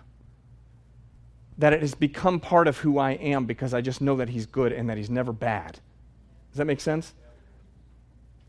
[1.56, 4.46] that it has become part of who I am because I just know that He's
[4.46, 5.80] good and that He's never bad?
[6.50, 7.14] Does that make sense?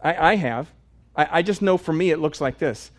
[0.02, 0.72] I, I have.
[1.16, 2.92] I, I just know for me it looks like this.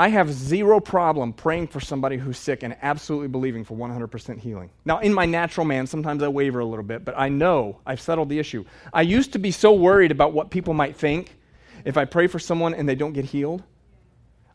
[0.00, 4.70] I have zero problem praying for somebody who's sick and absolutely believing for 100% healing.
[4.86, 8.00] Now, in my natural man, sometimes I waver a little bit, but I know I've
[8.00, 8.64] settled the issue.
[8.94, 11.36] I used to be so worried about what people might think
[11.84, 13.62] if I pray for someone and they don't get healed.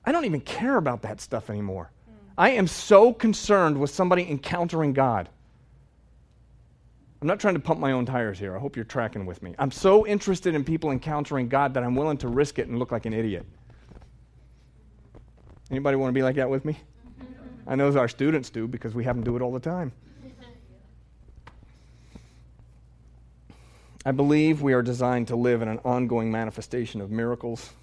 [0.04, 1.92] I don't even care about that stuff anymore.
[2.40, 5.30] I am so concerned with somebody encountering God.
[7.22, 8.56] I'm not trying to pump my own tires here.
[8.56, 9.54] I hope you're tracking with me.
[9.60, 12.92] I'm so interested in people encountering God that I'm willing to risk it and look
[12.92, 13.46] like an idiot.
[15.72, 16.78] Anybody want to be like that with me?
[17.68, 19.92] I know our students do because we have them do it all the time.
[24.08, 27.74] I believe we are designed to live in an ongoing manifestation of miracles,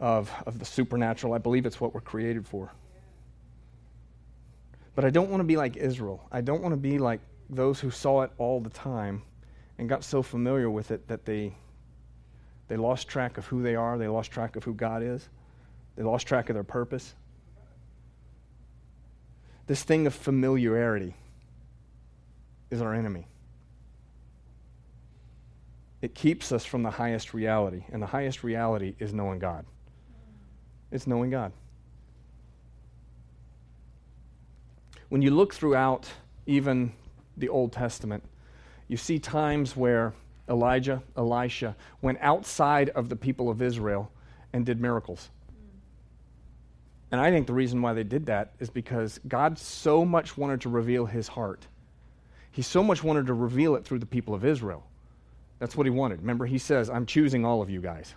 [0.00, 1.34] of, of the supernatural.
[1.34, 2.72] I believe it's what we're created for.
[4.96, 6.26] But I don't want to be like Israel.
[6.32, 9.22] I don't want to be like those who saw it all the time
[9.78, 11.54] and got so familiar with it that they,
[12.66, 15.28] they lost track of who they are, they lost track of who God is.
[15.96, 17.14] They lost track of their purpose.
[19.66, 21.14] This thing of familiarity
[22.70, 23.26] is our enemy.
[26.02, 29.64] It keeps us from the highest reality, and the highest reality is knowing God.
[30.90, 31.52] It's knowing God.
[35.08, 36.10] When you look throughout
[36.46, 36.92] even
[37.36, 38.22] the Old Testament,
[38.88, 40.12] you see times where
[40.48, 44.10] Elijah, Elisha went outside of the people of Israel
[44.52, 45.30] and did miracles.
[47.14, 50.60] And I think the reason why they did that is because God so much wanted
[50.62, 51.64] to reveal his heart.
[52.50, 54.84] He so much wanted to reveal it through the people of Israel.
[55.60, 56.22] That's what he wanted.
[56.22, 58.16] Remember, he says, I'm choosing all of you guys.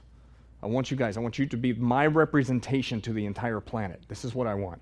[0.63, 4.01] I want you guys, I want you to be my representation to the entire planet.
[4.07, 4.81] This is what I want.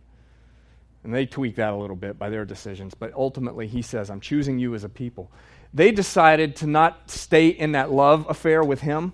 [1.03, 4.21] And they tweak that a little bit by their decisions, but ultimately he says, I'm
[4.21, 5.29] choosing you as a people.
[5.73, 9.11] They decided to not stay in that love affair with him.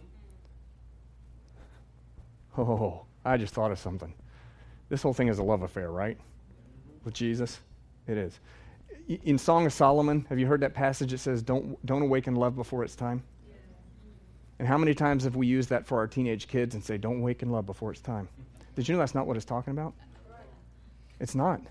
[2.56, 4.14] Oh, I just thought of something.
[4.92, 6.18] This whole thing is a love affair, right?
[7.06, 7.62] With Jesus?
[8.08, 8.38] It is.
[9.24, 12.58] In Song of Solomon, have you heard that passage that says, Don't, don't awaken love
[12.58, 13.24] before it's time?
[14.60, 17.20] And how many times have we used that for our teenage kids and say, Don't
[17.20, 18.28] awaken love before it's time?
[18.76, 19.94] Did you know that's not what it's talking about?
[21.22, 21.62] It's not.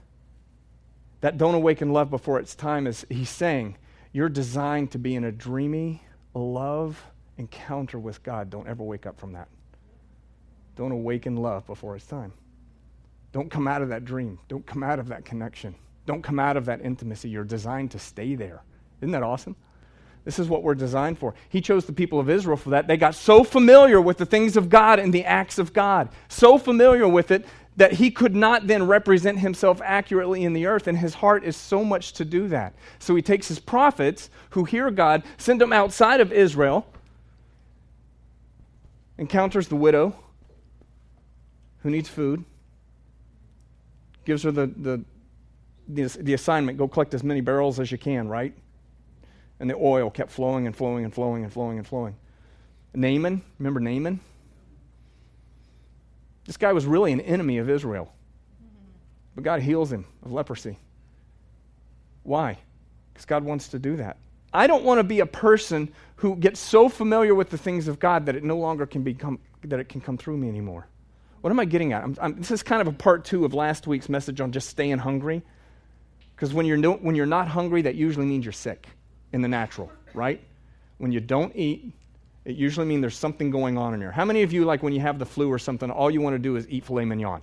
[1.20, 3.76] That don't awaken love before it's time is he's saying,
[4.12, 6.02] You're designed to be in a dreamy
[6.32, 7.04] love
[7.36, 8.48] encounter with God.
[8.48, 9.48] Don't ever wake up from that.
[10.74, 12.32] Don't awaken love before it's time.
[13.32, 14.38] Don't come out of that dream.
[14.48, 15.74] Don't come out of that connection.
[16.06, 17.28] don't come out of that intimacy.
[17.28, 18.62] You're designed to stay there.
[19.00, 19.54] Isn't that awesome?
[20.24, 21.34] This is what we're designed for.
[21.48, 22.86] He chose the people of Israel for that.
[22.86, 26.58] They got so familiar with the things of God and the acts of God, so
[26.58, 30.98] familiar with it that he could not then represent himself accurately in the earth, and
[30.98, 32.74] his heart is so much to do that.
[32.98, 36.86] So he takes his prophets who hear God, send them outside of Israel,
[39.16, 40.16] encounters the widow
[41.82, 42.44] who needs food,
[44.30, 45.04] gives her the, the,
[45.88, 48.54] the, the assignment go collect as many barrels as you can, right?
[49.58, 52.14] And the oil kept flowing and flowing and flowing and flowing and flowing.
[52.94, 54.20] Naaman, remember Naaman?
[56.44, 58.14] This guy was really an enemy of Israel.
[59.34, 60.78] But God heals him of leprosy.
[62.22, 62.56] Why?
[63.12, 64.16] Because God wants to do that.
[64.52, 67.98] I don't want to be a person who gets so familiar with the things of
[67.98, 70.86] God that it no longer can become that it can come through me anymore.
[71.40, 72.02] What am I getting at?
[72.02, 74.68] I'm, I'm, this is kind of a part two of last week's message on just
[74.68, 75.42] staying hungry.
[76.34, 78.86] Because when you're, no, when you're not hungry, that usually means you're sick
[79.32, 80.42] in the natural, right?
[80.98, 81.92] When you don't eat,
[82.44, 84.12] it usually means there's something going on in there.
[84.12, 86.34] How many of you, like when you have the flu or something, all you want
[86.34, 87.40] to do is eat filet mignon?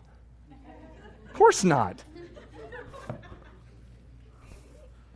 [1.25, 2.03] Of course not.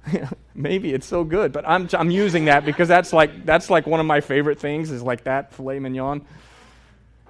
[0.55, 3.99] Maybe it's so good, but I'm, I'm using that because that's like, that's like one
[3.99, 6.25] of my favorite things is like that filet mignon.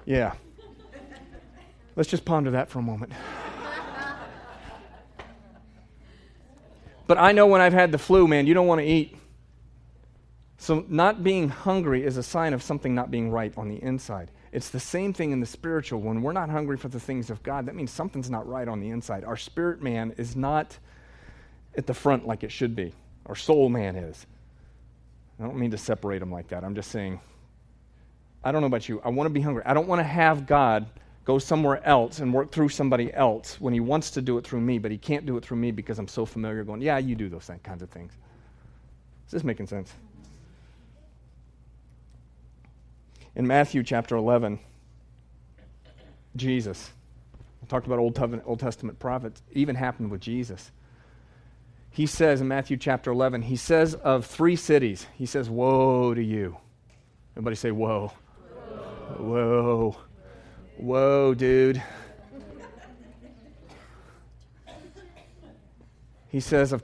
[0.04, 0.34] Yeah.
[1.94, 3.12] Let's just ponder that for a moment.
[7.06, 9.16] but I know when I've had the flu, man, you don't want to eat.
[10.56, 14.30] So, not being hungry is a sign of something not being right on the inside.
[14.52, 16.00] It's the same thing in the spiritual.
[16.00, 18.80] When we're not hungry for the things of God, that means something's not right on
[18.80, 19.24] the inside.
[19.24, 20.78] Our spirit man is not
[21.76, 22.94] at the front like it should be.
[23.26, 24.26] Our soul man is.
[25.40, 26.64] I don't mean to separate them like that.
[26.64, 27.20] I'm just saying,
[28.44, 29.00] I don't know about you.
[29.04, 29.62] I want to be hungry.
[29.66, 30.86] I don't want to have God
[31.24, 34.60] go somewhere else and work through somebody else when he wants to do it through
[34.60, 37.14] me, but he can't do it through me because I'm so familiar going, yeah, you
[37.14, 38.12] do those kinds of things.
[39.26, 39.94] Is this making sense?
[43.34, 44.58] in Matthew chapter 11,
[46.36, 46.90] Jesus,
[47.62, 50.70] I talked about Old, Old Testament prophets, even happened with Jesus.
[51.90, 56.22] He says in Matthew chapter 11, he says of three cities, he says, Woe to
[56.22, 56.56] you.
[57.34, 58.12] Everybody say, Woe.
[59.18, 59.18] Whoa.
[59.18, 59.96] Whoa,
[60.76, 61.82] Whoa dude.
[66.28, 66.74] he says,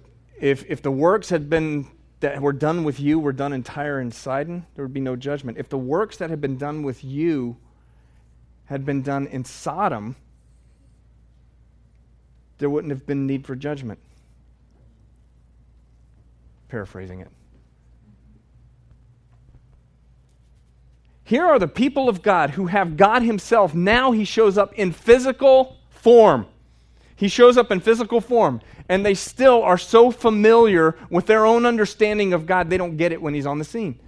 [0.41, 1.89] if, if the works had been
[2.21, 5.17] that were done with you were done in Tyre and Sidon, there would be no
[5.17, 5.57] judgment.
[5.57, 7.57] If the works that had been done with you
[8.67, 10.17] had been done in Sodom,
[12.59, 14.01] there wouldn't have been need for judgment.
[16.69, 17.29] Paraphrasing it.
[21.29, 23.75] Here are the people of God who have God Himself.
[23.75, 26.47] Now He shows up in physical form.
[27.17, 31.67] He shows up in physical form and they still are so familiar with their own
[31.67, 34.01] understanding of God, they don't get it when He's on the scene.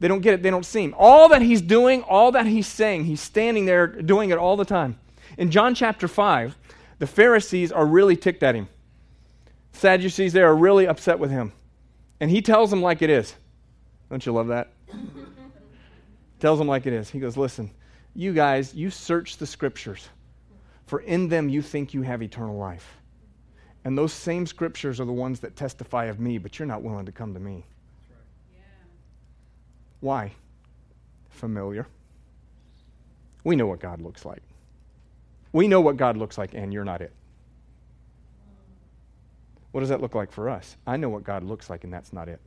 [0.00, 0.94] They don't get it, they don't see Him.
[0.96, 4.64] All that He's doing, all that He's saying, He's standing there doing it all the
[4.64, 4.98] time.
[5.36, 6.56] In John chapter 5,
[6.98, 8.70] the Pharisees are really ticked at Him.
[9.72, 11.52] Sadducees, they are really upset with Him.
[12.20, 13.34] And He tells them like it is.
[14.08, 14.72] Don't you love that?
[16.38, 17.10] Tells them like it is.
[17.10, 17.70] He goes, Listen,
[18.14, 20.08] you guys, you search the scriptures,
[20.86, 22.96] for in them you think you have eternal life.
[23.84, 27.06] And those same scriptures are the ones that testify of me, but you're not willing
[27.06, 27.64] to come to me.
[30.00, 30.32] Why?
[31.30, 31.86] Familiar.
[33.44, 34.42] We know what God looks like.
[35.52, 37.12] We know what God looks like, and you're not it.
[39.70, 40.76] What does that look like for us?
[40.86, 42.40] I know what God looks like, and that's not it.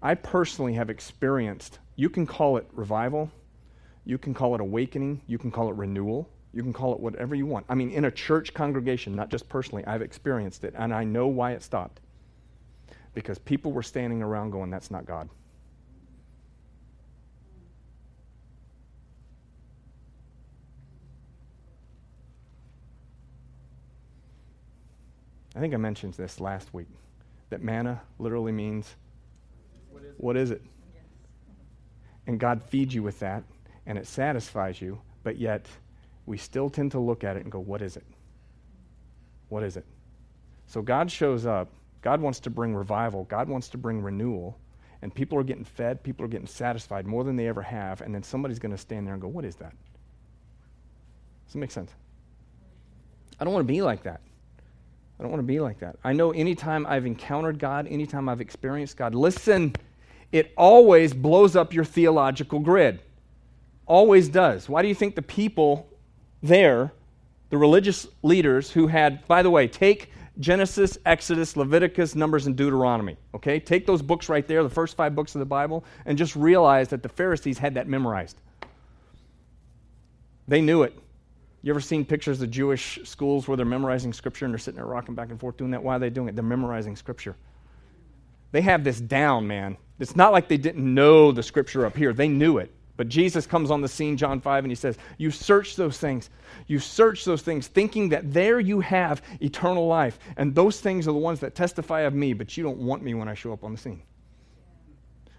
[0.00, 3.30] I personally have experienced, you can call it revival,
[4.04, 6.28] you can call it awakening, you can call it renewal.
[6.52, 7.66] You can call it whatever you want.
[7.68, 11.26] I mean, in a church congregation, not just personally, I've experienced it, and I know
[11.26, 12.00] why it stopped.
[13.14, 15.28] Because people were standing around going, That's not God.
[25.54, 26.86] I think I mentioned this last week
[27.50, 28.94] that manna literally means
[30.18, 30.62] what is it?
[32.26, 33.42] And God feeds you with that,
[33.86, 35.66] and it satisfies you, but yet
[36.26, 38.04] we still tend to look at it and go, What is it?
[39.48, 39.86] What is it?
[40.66, 41.70] So God shows up.
[42.02, 43.24] God wants to bring revival.
[43.24, 44.58] God wants to bring renewal.
[45.00, 46.02] And people are getting fed.
[46.02, 48.02] People are getting satisfied more than they ever have.
[48.02, 49.72] And then somebody's going to stand there and go, What is that?
[51.46, 51.92] Does it make sense?
[53.40, 54.20] I don't want to be like that.
[55.18, 55.96] I don't want to be like that.
[56.04, 59.74] I know anytime I've encountered God, anytime I've experienced God, listen,
[60.32, 63.00] it always blows up your theological grid.
[63.86, 64.68] Always does.
[64.68, 65.88] Why do you think the people
[66.42, 66.92] there
[67.50, 73.16] The religious leaders who had, by the way, take Genesis, Exodus, Leviticus, Numbers, and Deuteronomy.
[73.34, 73.58] Okay?
[73.58, 76.88] Take those books right there, the first five books of the Bible, and just realize
[76.88, 78.36] that the Pharisees had that memorized.
[80.46, 80.98] They knew it.
[81.62, 84.86] You ever seen pictures of Jewish schools where they're memorizing scripture and they're sitting there
[84.86, 85.82] rocking back and forth doing that?
[85.82, 86.36] Why are they doing it?
[86.36, 87.34] They're memorizing scripture.
[88.52, 89.76] They have this down, man.
[89.98, 92.72] It's not like they didn't know the scripture up here, they knew it.
[92.96, 96.30] But Jesus comes on the scene, John 5, and he says, You search those things.
[96.66, 100.18] You search those things, thinking that there you have eternal life.
[100.36, 103.14] And those things are the ones that testify of me, but you don't want me
[103.14, 104.02] when I show up on the scene.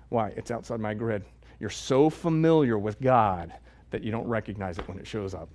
[0.07, 0.29] Why?
[0.37, 1.25] It's outside my grid.
[1.59, 3.53] You're so familiar with God
[3.91, 5.49] that you don't recognize it when it shows up.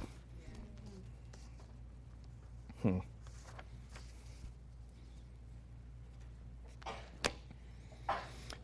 [2.82, 2.98] Hmm.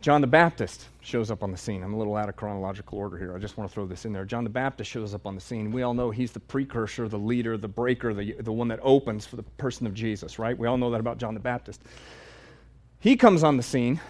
[0.00, 1.82] John the Baptist shows up on the scene.
[1.82, 3.36] I'm a little out of chronological order here.
[3.36, 4.24] I just want to throw this in there.
[4.24, 5.70] John the Baptist shows up on the scene.
[5.70, 9.26] We all know he's the precursor, the leader, the breaker, the, the one that opens
[9.26, 10.56] for the person of Jesus, right?
[10.56, 11.82] We all know that about John the Baptist.
[12.98, 14.00] He comes on the scene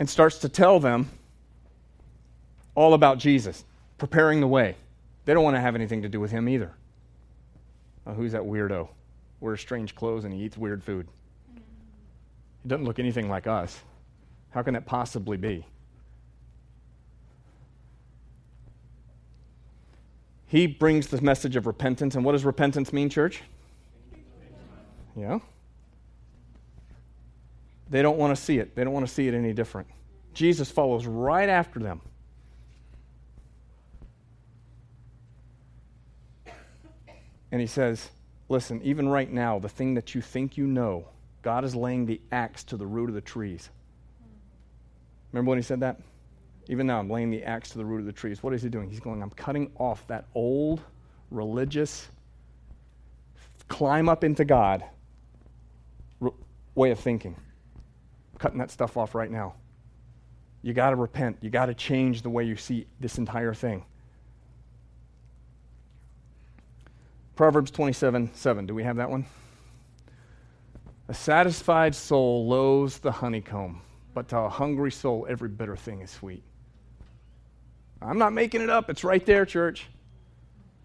[0.00, 1.08] and starts to tell them
[2.74, 3.64] all about Jesus,
[3.98, 4.74] preparing the way.
[5.26, 6.72] They don't want to have anything to do with him either.
[8.04, 8.88] Oh, who's that weirdo?
[9.38, 11.06] Wears strange clothes and he eats weird food.
[11.54, 13.80] He doesn't look anything like us.
[14.54, 15.66] How can that possibly be?
[20.46, 22.14] He brings the message of repentance.
[22.14, 23.42] And what does repentance mean, church?
[25.16, 25.40] Yeah.
[27.90, 28.76] They don't want to see it.
[28.76, 29.88] They don't want to see it any different.
[30.34, 32.00] Jesus follows right after them.
[37.50, 38.10] And he says,
[38.48, 41.08] Listen, even right now, the thing that you think you know,
[41.42, 43.70] God is laying the axe to the root of the trees.
[45.34, 46.00] Remember when he said that?
[46.68, 48.40] Even now, I'm laying the axe to the root of the trees.
[48.40, 48.88] What is he doing?
[48.88, 50.80] He's going, I'm cutting off that old
[51.32, 52.08] religious
[53.66, 54.84] climb up into God
[56.76, 57.34] way of thinking.
[57.34, 59.54] I'm cutting that stuff off right now.
[60.62, 61.38] You got to repent.
[61.40, 63.84] You got to change the way you see this entire thing.
[67.34, 68.66] Proverbs 27 7.
[68.66, 69.26] Do we have that one?
[71.08, 73.82] A satisfied soul loathes the honeycomb,
[74.14, 76.42] but to a hungry soul, every bitter thing is sweet.
[78.00, 78.88] I'm not making it up.
[78.88, 79.86] It's right there, church.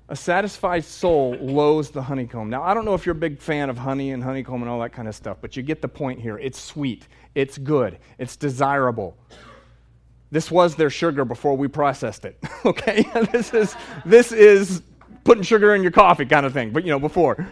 [0.07, 2.49] A satisfied soul loathes the honeycomb.
[2.49, 4.79] Now, I don't know if you're a big fan of honey and honeycomb and all
[4.79, 6.39] that kind of stuff, but you get the point here.
[6.39, 9.15] It's sweet, it's good, it's desirable.
[10.31, 12.37] This was their sugar before we processed it.
[12.65, 13.03] okay?
[13.31, 14.81] this is this is
[15.23, 17.47] putting sugar in your coffee kind of thing, but you know, before.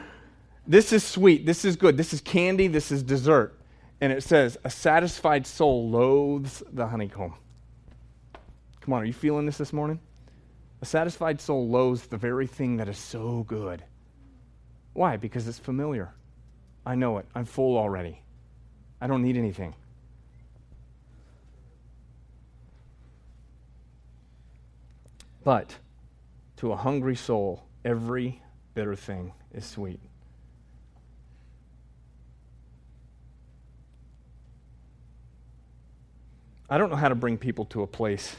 [0.66, 3.57] This is sweet, this is good, this is candy, this is dessert.
[4.00, 7.34] And it says, a satisfied soul loathes the honeycomb.
[8.82, 10.00] Come on, are you feeling this this morning?
[10.82, 13.84] A satisfied soul loathes the very thing that is so good.
[14.94, 15.18] Why?
[15.18, 16.14] Because it's familiar.
[16.86, 17.26] I know it.
[17.34, 18.22] I'm full already.
[19.02, 19.76] I don't need anything.
[25.44, 25.76] But
[26.58, 28.42] to a hungry soul, every
[28.74, 30.00] bitter thing is sweet.
[36.70, 38.36] I don't know how to bring people to a place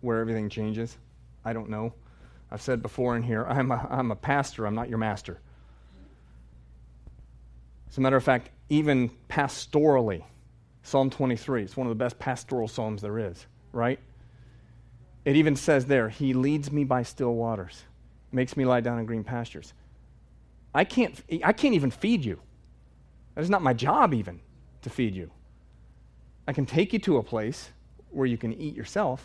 [0.00, 0.96] where everything changes.
[1.44, 1.94] I don't know.
[2.50, 5.40] I've said before in here, I'm a, I'm a pastor, I'm not your master.
[7.88, 10.24] As a matter of fact, even pastorally,
[10.82, 13.98] Psalm 23, it's one of the best pastoral psalms there is, right?
[15.24, 17.82] It even says there, He leads me by still waters,
[18.32, 19.72] makes me lie down in green pastures.
[20.74, 22.40] I can't, I can't even feed you.
[23.34, 24.40] That is not my job, even,
[24.82, 25.30] to feed you.
[26.50, 27.70] I can take you to a place
[28.10, 29.24] where you can eat yourself,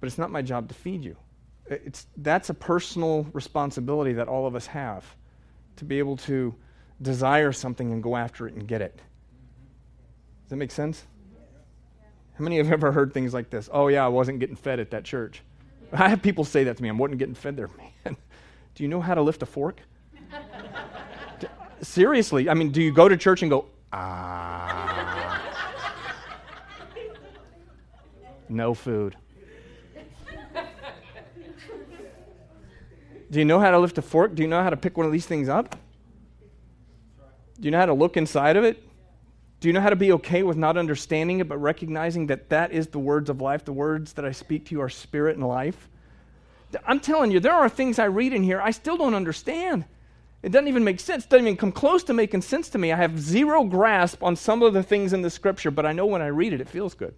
[0.00, 1.14] but it's not my job to feed you.
[1.66, 5.04] It's, that's a personal responsibility that all of us have
[5.76, 6.54] to be able to
[7.02, 8.96] desire something and go after it and get it.
[8.96, 11.04] Does that make sense?
[12.38, 13.68] How many have ever heard things like this?
[13.70, 15.42] Oh, yeah, I wasn't getting fed at that church.
[15.92, 16.88] I have people say that to me.
[16.88, 17.68] I wasn't getting fed there.
[18.06, 18.16] Man,
[18.74, 19.82] do you know how to lift a fork?
[21.82, 24.77] Seriously, I mean, do you go to church and go, ah?
[28.50, 29.16] No food.
[33.30, 34.34] Do you know how to lift a fork?
[34.34, 35.76] Do you know how to pick one of these things up?
[37.60, 38.82] Do you know how to look inside of it?
[39.60, 42.72] Do you know how to be okay with not understanding it, but recognizing that that
[42.72, 43.64] is the words of life?
[43.64, 45.88] The words that I speak to you are spirit and life.
[46.86, 49.84] I'm telling you, there are things I read in here I still don't understand.
[50.42, 51.24] It doesn't even make sense.
[51.24, 52.92] It doesn't even come close to making sense to me.
[52.92, 56.06] I have zero grasp on some of the things in the scripture, but I know
[56.06, 57.14] when I read it, it feels good.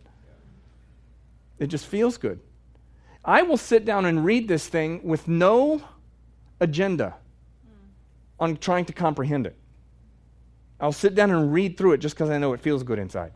[1.60, 2.40] It just feels good.
[3.24, 5.82] I will sit down and read this thing with no
[6.58, 7.14] agenda
[8.40, 9.54] on trying to comprehend it.
[10.80, 13.32] I'll sit down and read through it just because I know it feels good inside.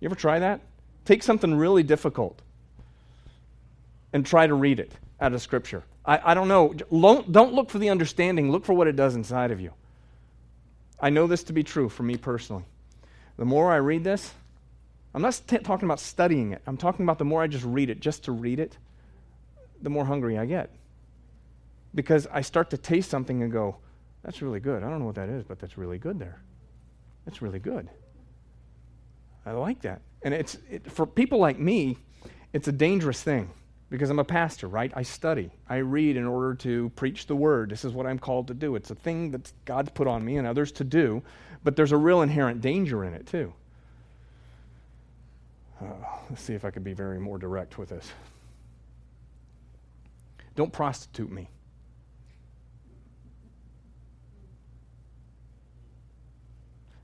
[0.00, 0.62] You ever try that?
[1.04, 2.40] Take something really difficult
[4.14, 5.84] and try to read it out of Scripture.
[6.06, 6.72] I, I don't know.
[6.72, 9.72] Don't look for the understanding, look for what it does inside of you.
[10.98, 12.64] I know this to be true for me personally.
[13.36, 14.32] The more I read this,
[15.14, 16.62] I'm not talking about studying it.
[16.66, 18.78] I'm talking about the more I just read it, just to read it,
[19.82, 20.70] the more hungry I get.
[21.94, 23.76] Because I start to taste something and go,
[24.22, 24.82] that's really good.
[24.82, 26.40] I don't know what that is, but that's really good there.
[27.26, 27.88] That's really good.
[29.44, 30.00] I like that.
[30.22, 31.98] And it's it, for people like me,
[32.52, 33.50] it's a dangerous thing
[33.90, 34.92] because I'm a pastor, right?
[34.94, 35.50] I study.
[35.68, 37.70] I read in order to preach the word.
[37.70, 38.76] This is what I'm called to do.
[38.76, 41.22] It's a thing that God's put on me and others to do,
[41.62, 43.52] but there's a real inherent danger in it, too.
[45.82, 45.86] Uh,
[46.30, 48.12] let's see if I can be very more direct with this.
[50.54, 51.48] Don't prostitute me.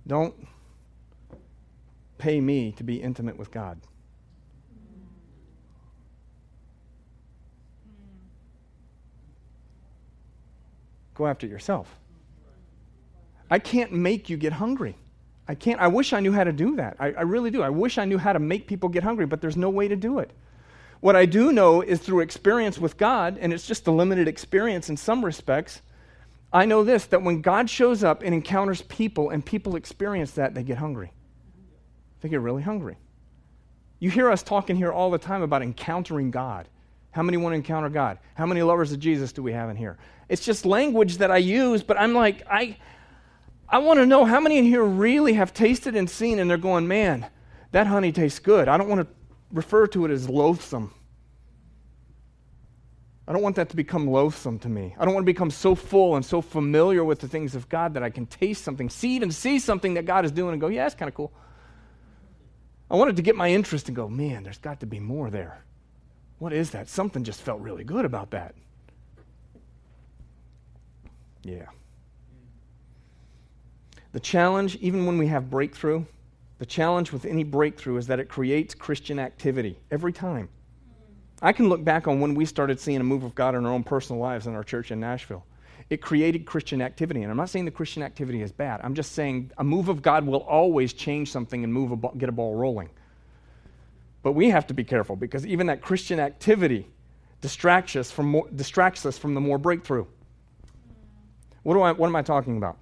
[0.07, 0.35] Don't
[2.19, 3.79] pay me to be intimate with God.
[11.15, 11.99] Go after yourself.
[13.51, 14.97] I can't make you get hungry.
[15.49, 15.81] I can't.
[15.81, 16.97] I wish I knew how to do that.
[17.01, 17.63] I, I, really do.
[17.63, 19.97] I wish I knew how to make people get hungry, but there's no way to
[19.97, 20.31] do it.
[21.01, 24.91] What I do know is through experience with God, and it's just a limited experience
[24.91, 25.81] in some respects.
[26.53, 30.55] I know this that when God shows up and encounters people and people experience that,
[30.55, 31.13] they get hungry.
[32.21, 32.99] They get really hungry.
[34.01, 36.69] You hear us talking here all the time about encountering God.
[37.11, 38.19] How many want to encounter God?
[38.35, 39.99] How many lovers of Jesus do we have in here?
[40.29, 42.77] It's just language that I use, but I'm like, I,
[43.71, 46.57] I want to know how many in here really have tasted and seen and they're
[46.57, 47.27] going, man,
[47.73, 48.69] that honey tastes good.
[48.69, 49.07] I don't want to
[49.53, 50.93] refer to it as loathsome.
[53.27, 54.97] I don't want that to become loathsome to me.
[54.99, 57.93] I don't want to become so full and so familiar with the things of God
[57.93, 60.69] that I can taste something, see even see something that God is doing and go,
[60.69, 61.31] yeah, that's kind of cool.
[62.91, 65.63] I wanted to get my interest and go, man, there's got to be more there.
[66.39, 66.89] What is that?
[66.89, 68.55] Something just felt really good about that.
[71.43, 71.67] Yeah.
[74.13, 76.05] The challenge, even when we have breakthrough,
[76.59, 80.49] the challenge with any breakthrough is that it creates Christian activity every time.
[81.41, 83.73] I can look back on when we started seeing a move of God in our
[83.73, 85.45] own personal lives in our church in Nashville.
[85.89, 87.23] It created Christian activity.
[87.23, 88.81] And I'm not saying the Christian activity is bad.
[88.83, 92.29] I'm just saying a move of God will always change something and move a get
[92.29, 92.91] a ball rolling.
[94.23, 96.87] But we have to be careful because even that Christian activity
[97.41, 100.07] distracts us from, more, distracts us from the more breakthrough.
[101.63, 102.77] What, do I, what am I talking about?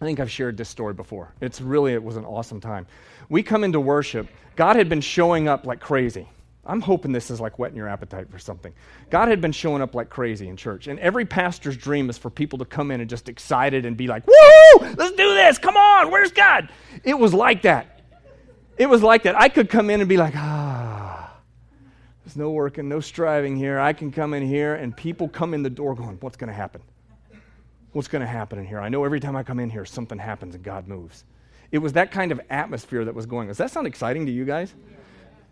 [0.00, 1.32] I think I've shared this story before.
[1.40, 2.86] It's really, it was an awesome time.
[3.28, 4.28] We come into worship.
[4.54, 6.28] God had been showing up like crazy.
[6.64, 8.74] I'm hoping this is like whetting your appetite for something.
[9.08, 10.86] God had been showing up like crazy in church.
[10.86, 14.06] And every pastor's dream is for people to come in and just excited and be
[14.06, 15.56] like, woo, let's do this.
[15.56, 16.68] Come on, where's God?
[17.04, 18.02] It was like that.
[18.76, 19.34] It was like that.
[19.40, 21.32] I could come in and be like, ah,
[22.24, 23.80] there's no working, no striving here.
[23.80, 26.54] I can come in here and people come in the door going, what's going to
[26.54, 26.82] happen?
[27.98, 28.78] What's going to happen in here.
[28.78, 31.24] I know every time I come in here, something happens and God moves.
[31.72, 33.48] It was that kind of atmosphere that was going.
[33.48, 34.72] Does that sound exciting to you guys?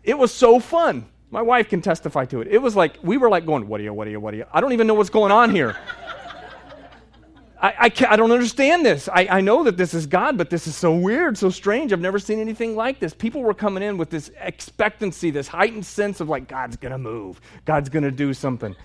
[0.05, 1.05] It was so fun.
[1.29, 2.47] My wife can testify to it.
[2.47, 4.37] It was like, we were like going, what are you, what are you, what are
[4.37, 4.45] you?
[4.53, 5.75] I don't even know what's going on here.
[7.61, 9.09] I, I, I, don't understand this.
[9.09, 11.91] I, I know that this is God, but this is so weird, so strange.
[11.91, 13.13] I've never seen anything like this.
[13.13, 16.97] People were coming in with this expectancy, this heightened sense of like, God's going to
[16.97, 18.75] move, God's going to do something.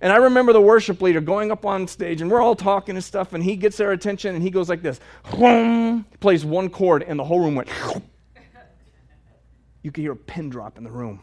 [0.00, 3.04] And I remember the worship leader going up on stage, and we're all talking and
[3.04, 5.00] stuff, and he gets their attention, and he goes like this.
[6.20, 7.68] Plays one chord, and the whole room went.
[9.84, 11.20] You could hear a pin drop in the room.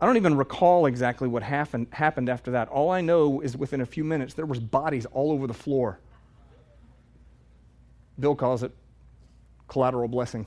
[0.00, 2.68] I don't even recall exactly what happened, happened after that.
[2.68, 6.00] All I know is within a few minutes, there was bodies all over the floor.
[8.18, 8.72] Bill calls it
[9.68, 10.46] collateral blessing.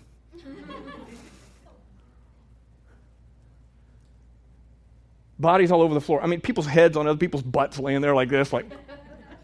[5.41, 6.21] Bodies all over the floor.
[6.21, 8.65] I mean, people's heads on other people's butts laying there like this, like.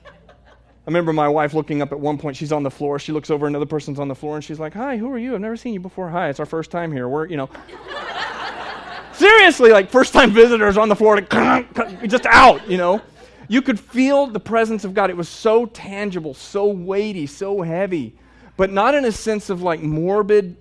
[0.08, 2.38] I remember my wife looking up at one point.
[2.38, 2.98] She's on the floor.
[2.98, 5.36] She looks over, another person's on the floor, and she's like, "Hi, who are you?
[5.36, 6.10] I've never seen you before.
[6.10, 7.10] Hi, it's our first time here.
[7.10, 7.50] We're, you know."
[9.12, 13.02] Seriously, like first time visitors on the floor, like, just out, you know.
[13.50, 15.10] You could feel the presence of God.
[15.10, 18.16] It was so tangible, so weighty, so heavy,
[18.56, 20.56] but not in a sense of like morbid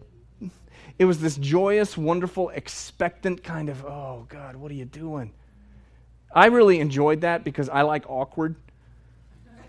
[0.98, 5.32] it was this joyous, wonderful, expectant kind of, oh, God, what are you doing?
[6.34, 8.56] I really enjoyed that because I like awkward.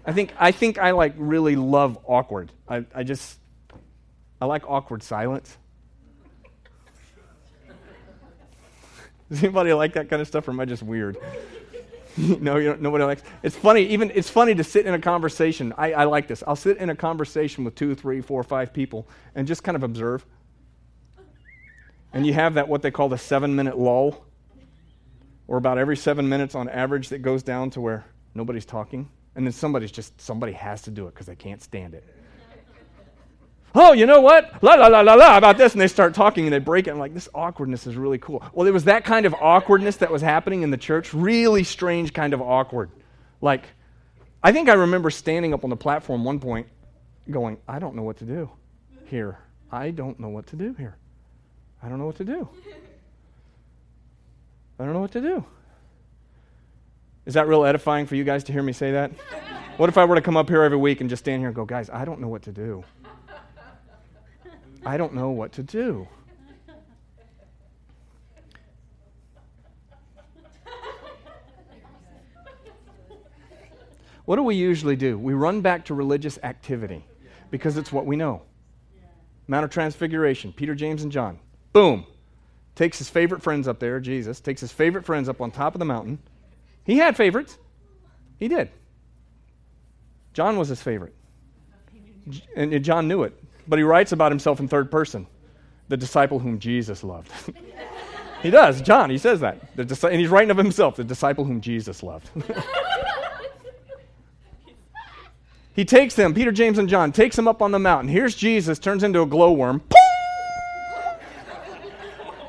[0.05, 2.51] I think I think I like really love awkward.
[2.67, 3.39] I, I just
[4.41, 5.57] I like awkward silence.
[9.29, 11.17] Does anybody like that kind of stuff, or am I just weird?
[12.17, 13.21] no, you don't, nobody likes.
[13.43, 13.83] It's funny.
[13.87, 15.73] Even it's funny to sit in a conversation.
[15.77, 16.43] I, I like this.
[16.47, 19.83] I'll sit in a conversation with two, three, four, five people and just kind of
[19.83, 20.25] observe.
[22.17, 24.25] And you have that what they call the seven-minute lull,
[25.47, 29.45] or about every seven minutes on average that goes down to where nobody's talking, and
[29.45, 32.03] then somebody's just somebody has to do it because they can't stand it
[33.77, 34.61] oh, you know what?
[34.63, 35.73] La la la la la about this.
[35.73, 36.91] And they start talking and they break it.
[36.91, 38.43] I'm like, this awkwardness is really cool.
[38.53, 41.13] Well, it was that kind of awkwardness that was happening in the church.
[41.13, 42.91] Really strange kind of awkward.
[43.41, 43.65] Like,
[44.43, 46.67] I think I remember standing up on the platform one point
[47.29, 48.49] going, I don't know what to do
[49.05, 49.37] here.
[49.71, 50.97] I don't know what to do here.
[51.87, 52.49] I don't know what to do.
[54.77, 55.45] I don't know what to do.
[57.25, 59.13] Is that real edifying for you guys to hear me say that?
[59.77, 61.55] What if I were to come up here every week and just stand here and
[61.55, 62.83] go, guys, I don't know what to do?
[64.85, 66.05] I don't know what to do.
[74.25, 75.17] What do we usually do?
[75.17, 77.05] We run back to religious activity
[77.49, 78.41] because it's what we know.
[79.47, 81.39] Mount of Transfiguration, Peter, James, and John.
[81.73, 82.05] Boom.
[82.75, 85.79] Takes his favorite friends up there, Jesus, takes his favorite friends up on top of
[85.79, 86.19] the mountain.
[86.83, 87.57] He had favorites.
[88.39, 88.69] He did.
[90.33, 91.15] John was his favorite.
[92.55, 93.33] And John knew it.
[93.67, 95.27] But he writes about himself in third person
[95.89, 97.31] the disciple whom Jesus loved.
[98.43, 99.75] he does, John, he says that.
[99.75, 102.29] Disi- and he's writing of himself, the disciple whom Jesus loved.
[105.73, 108.09] he takes them, Peter, James, and John, takes them up on the mountain.
[108.09, 109.81] Here's Jesus, turns into a glowworm.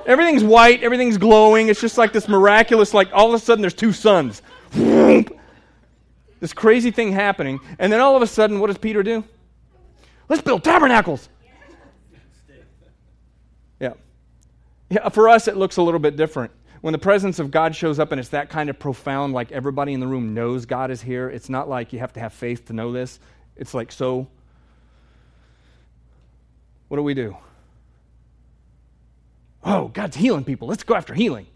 [0.09, 1.69] Everything's white, everything's glowing.
[1.69, 4.41] It's just like this miraculous, like all of a sudden there's two suns.
[4.73, 7.61] this crazy thing happening.
[7.79, 9.23] And then all of a sudden, what does Peter do?
[10.31, 11.29] Let's build tabernacles.
[13.79, 13.93] Yeah.
[14.89, 16.53] Yeah, for us, it looks a little bit different.
[16.81, 19.93] When the presence of God shows up and it's that kind of profound, like everybody
[19.93, 22.65] in the room knows God is here, it's not like you have to have faith
[22.69, 23.21] to know this.
[23.57, 24.27] It's like, so,
[26.87, 27.37] what do we do?
[29.69, 30.67] Oh, God's healing people.
[30.67, 31.47] Let's go after healing.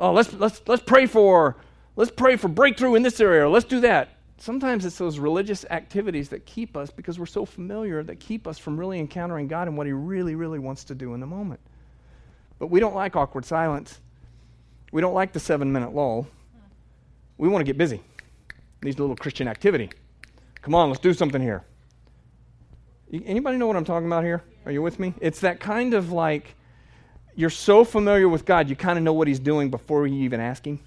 [0.00, 1.56] Oh, let's, let's, let's pray for
[1.94, 3.48] let's pray for breakthrough in this area.
[3.48, 4.08] Let's do that
[4.42, 8.58] sometimes it's those religious activities that keep us, because we're so familiar, that keep us
[8.58, 11.60] from really encountering God and what He really, really wants to do in the moment.
[12.58, 14.00] But we don't like awkward silence.
[14.90, 16.26] We don't like the seven minute lull.
[17.38, 18.02] We want to get busy.
[18.82, 19.90] Needs a little Christian activity.
[20.60, 21.64] Come on, let's do something here.
[23.12, 24.42] Anybody know what I'm talking about here?
[24.66, 25.14] Are you with me?
[25.20, 26.56] It's that kind of like
[27.34, 30.40] you're so familiar with God, you kind of know what He's doing before you even
[30.40, 30.80] ask Him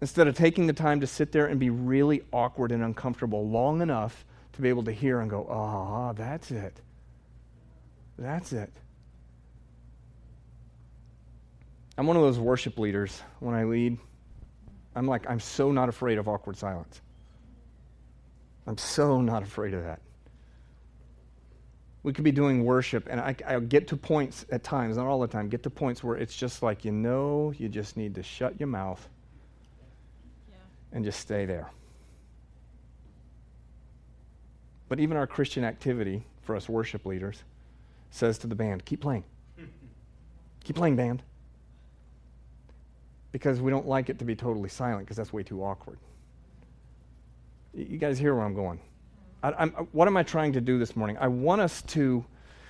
[0.00, 3.82] instead of taking the time to sit there and be really awkward and uncomfortable long
[3.82, 6.80] enough to be able to hear and go, ah, that's it.
[8.18, 8.70] That's it.
[11.98, 13.98] I'm one of those worship leaders when I lead.
[14.96, 17.02] I'm like, I'm so not afraid of awkward silence.
[18.66, 20.00] I'm so not afraid of that.
[22.02, 25.20] We could be doing worship, and I, I get to points at times, not all
[25.20, 28.22] the time, get to points where it's just like, you know, you just need to
[28.22, 29.06] shut your mouth
[30.92, 31.70] and just stay there.
[34.88, 37.44] But even our Christian activity for us worship leaders
[38.10, 39.24] says to the band, keep playing.
[40.64, 41.22] keep playing, band.
[43.30, 45.98] Because we don't like it to be totally silent because that's way too awkward.
[47.72, 48.80] You guys hear where I'm going?
[49.42, 51.16] I, what am I trying to do this morning?
[51.18, 52.24] I want us to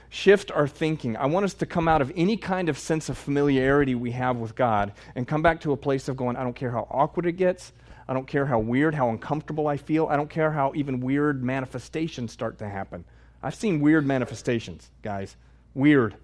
[0.09, 1.17] shift our thinking.
[1.17, 4.37] I want us to come out of any kind of sense of familiarity we have
[4.37, 7.27] with God and come back to a place of going, I don't care how awkward
[7.27, 7.73] it gets.
[8.09, 10.07] I don't care how weird, how uncomfortable I feel.
[10.09, 13.05] I don't care how even weird manifestations start to happen.
[13.43, 15.37] I've seen weird manifestations, guys.
[15.75, 16.17] Weird,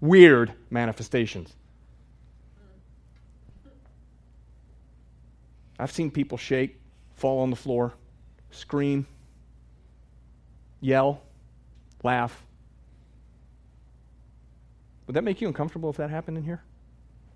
[0.00, 1.52] weird manifestations.
[5.78, 6.80] I've seen people shake,
[7.16, 7.94] fall on the floor,
[8.52, 9.06] scream,
[10.84, 11.22] yell,
[12.02, 12.44] laugh.
[15.06, 16.62] Would that make you uncomfortable if that happened in here?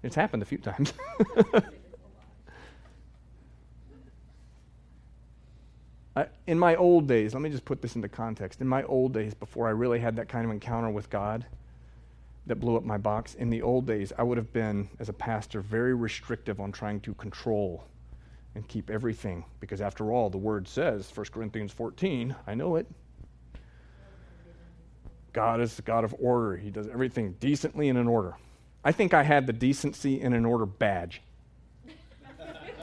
[0.03, 0.93] It's happened a few times.
[6.47, 8.61] in my old days, let me just put this into context.
[8.61, 11.47] In my old days, before I really had that kind of encounter with God
[12.47, 15.13] that blew up my box, in the old days, I would have been, as a
[15.13, 17.85] pastor, very restrictive on trying to control
[18.55, 19.45] and keep everything.
[19.61, 22.87] Because after all, the word says, 1 Corinthians 14, I know it.
[25.39, 26.57] God is the God of order.
[26.57, 28.35] He does everything decently and in order.
[28.83, 31.23] I think I had the decency and in order badge.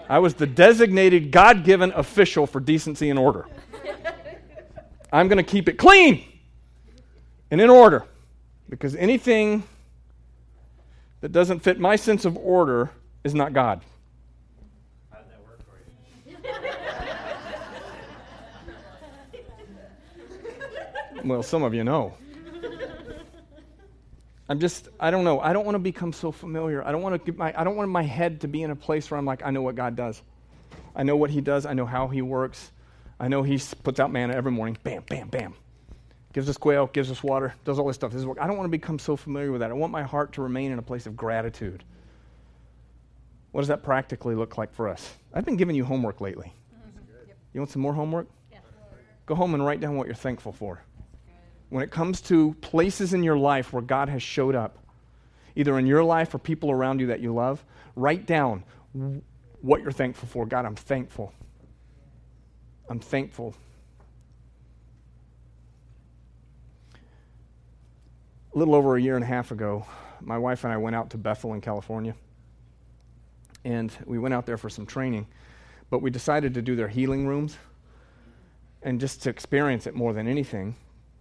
[0.07, 3.45] I was the designated God given official for decency and order.
[5.11, 6.23] I'm going to keep it clean
[7.51, 8.05] and in order
[8.69, 9.63] because anything
[11.19, 12.89] that doesn't fit my sense of order
[13.25, 13.81] is not God.
[15.11, 15.75] How did that work for
[21.21, 21.29] you?
[21.29, 22.13] Well, some of you know.
[24.47, 25.39] I'm just, I don't know.
[25.39, 26.85] I don't want to become so familiar.
[26.85, 28.75] I don't want to get my, I don't want my head to be in a
[28.75, 30.21] place where I'm like, I know what God does.
[30.95, 31.65] I know what He does.
[31.65, 32.71] I know how He works.
[33.19, 34.77] I know He puts out manna every morning.
[34.83, 35.55] Bam, bam, bam.
[36.31, 38.11] Gives us quail, gives us water, does all this stuff.
[38.11, 39.71] This is what, I don't want to become so familiar with that.
[39.71, 41.83] I want my heart to remain in a place of gratitude.
[43.51, 45.13] What does that practically look like for us?
[45.33, 46.53] I've been giving you homework lately.
[46.73, 47.31] Mm-hmm.
[47.53, 48.27] You want some more homework?
[49.25, 50.83] Go home and write down what you're thankful for
[51.75, 54.77] when it comes to places in your life where God has showed up,
[55.57, 57.65] either in your life or people around you that you love,
[57.97, 58.63] write down
[59.59, 60.45] what you're thankful for.
[60.45, 61.33] God, I'm thankful.
[62.87, 63.53] I'm thankful.
[68.53, 69.85] A little over a year and a half ago,
[70.21, 72.15] my wife and I went out to Bethel in California.
[73.65, 75.27] And we went out there for some training,
[75.89, 77.57] but we decided to do their healing rooms
[78.81, 80.77] and just to experience it more than anything.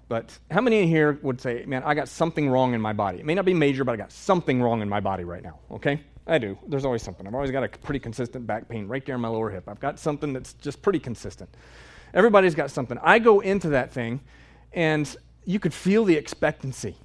[0.09, 3.21] But how many in here would say, man, I got something wrong in my body?
[3.21, 5.59] It may not be major, but I got something wrong in my body right now,
[5.71, 6.01] okay?
[6.27, 6.59] I do.
[6.69, 7.27] There's always something.
[7.27, 9.69] I've always got a pretty consistent back pain right there in my lower hip.
[9.69, 11.51] I've got something that's just pretty consistent.
[12.13, 12.99] Everybody's got something.
[13.03, 14.21] I go into that thing,
[14.73, 16.97] and you could feel the expectancy.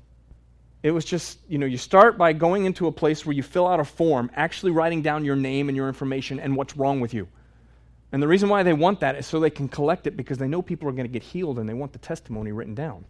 [0.84, 3.68] It was just, you know, you start by going into a place where you fill
[3.68, 7.14] out a form, actually writing down your name and your information and what's wrong with
[7.14, 7.28] you.
[8.12, 10.47] And the reason why they want that is so they can collect it because they
[10.47, 13.05] know people are going to get healed and they want the testimony written down.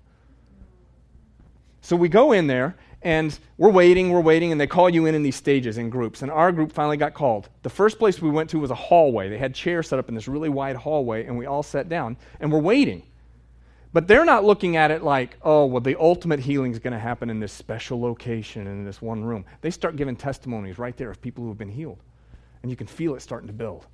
[1.81, 5.15] So we go in there and we're waiting, we're waiting, and they call you in
[5.15, 6.21] in these stages in groups.
[6.21, 7.47] And our group finally got called.
[7.61, 9.29] The first place we went to was a hallway.
[9.29, 12.17] They had chairs set up in this really wide hallway, and we all sat down
[12.41, 13.03] and we're waiting.
[13.93, 16.99] But they're not looking at it like, oh, well, the ultimate healing is going to
[16.99, 19.45] happen in this special location in this one room.
[19.61, 22.03] They start giving testimonies right there of people who have been healed.
[22.61, 23.87] And you can feel it starting to build.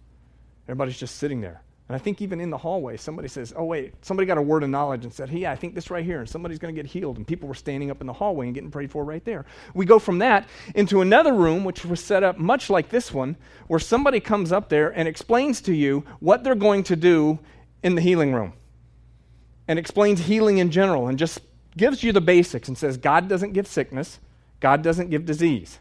[0.68, 1.62] Everybody's just sitting there.
[1.88, 4.64] And I think even in the hallway, somebody says, Oh, wait, somebody got a word
[4.64, 6.90] of knowledge and said, Hey, I think this right here, and somebody's going to get
[6.90, 7.18] healed.
[7.18, 9.46] And people were standing up in the hallway and getting prayed for right there.
[9.76, 13.36] We go from that into another room, which was set up much like this one,
[13.68, 17.38] where somebody comes up there and explains to you what they're going to do
[17.84, 18.54] in the healing room
[19.68, 21.40] and explains healing in general and just
[21.78, 24.20] gives you the basics and says, God doesn't give sickness,
[24.60, 25.80] God doesn't give disease.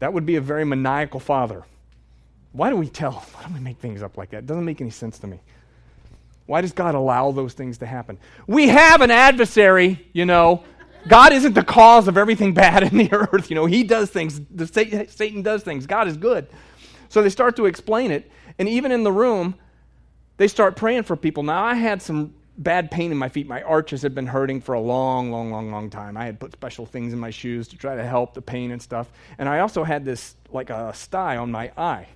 [0.00, 1.64] That would be a very maniacal father.
[2.52, 3.12] Why do we tell?
[3.32, 4.38] Why do we make things up like that?
[4.38, 5.40] It doesn't make any sense to me.
[6.46, 8.18] Why does God allow those things to happen?
[8.46, 10.64] We have an adversary, you know.
[11.06, 13.50] God isn't the cause of everything bad in the earth.
[13.50, 14.40] You know, He does things.
[14.50, 15.86] The Satan does things.
[15.86, 16.48] God is good.
[17.10, 18.30] So they start to explain it.
[18.58, 19.54] And even in the room,
[20.36, 21.42] they start praying for people.
[21.42, 23.46] Now, I had some bad pain in my feet.
[23.46, 26.16] My arches had been hurting for a long, long, long, long time.
[26.16, 28.82] I had put special things in my shoes to try to help the pain and
[28.82, 29.10] stuff.
[29.38, 32.08] And I also had this, like a sty on my eye.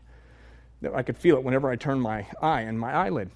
[0.95, 3.30] I could feel it whenever I turned my eye and my eyelid.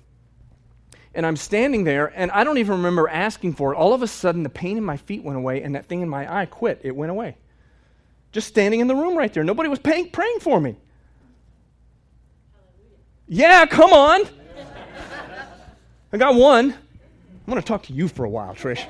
[1.15, 3.77] And I'm standing there, and I don't even remember asking for it.
[3.77, 6.09] All of a sudden, the pain in my feet went away, and that thing in
[6.09, 6.81] my eye quit.
[6.85, 7.37] It went away.
[8.33, 9.43] Just standing in the room right there.
[9.43, 10.77] Nobody was praying for me.
[13.29, 14.29] Yeah, come on.
[16.13, 16.73] I got one.
[16.73, 18.85] I'm going to talk to you for a while, Trish.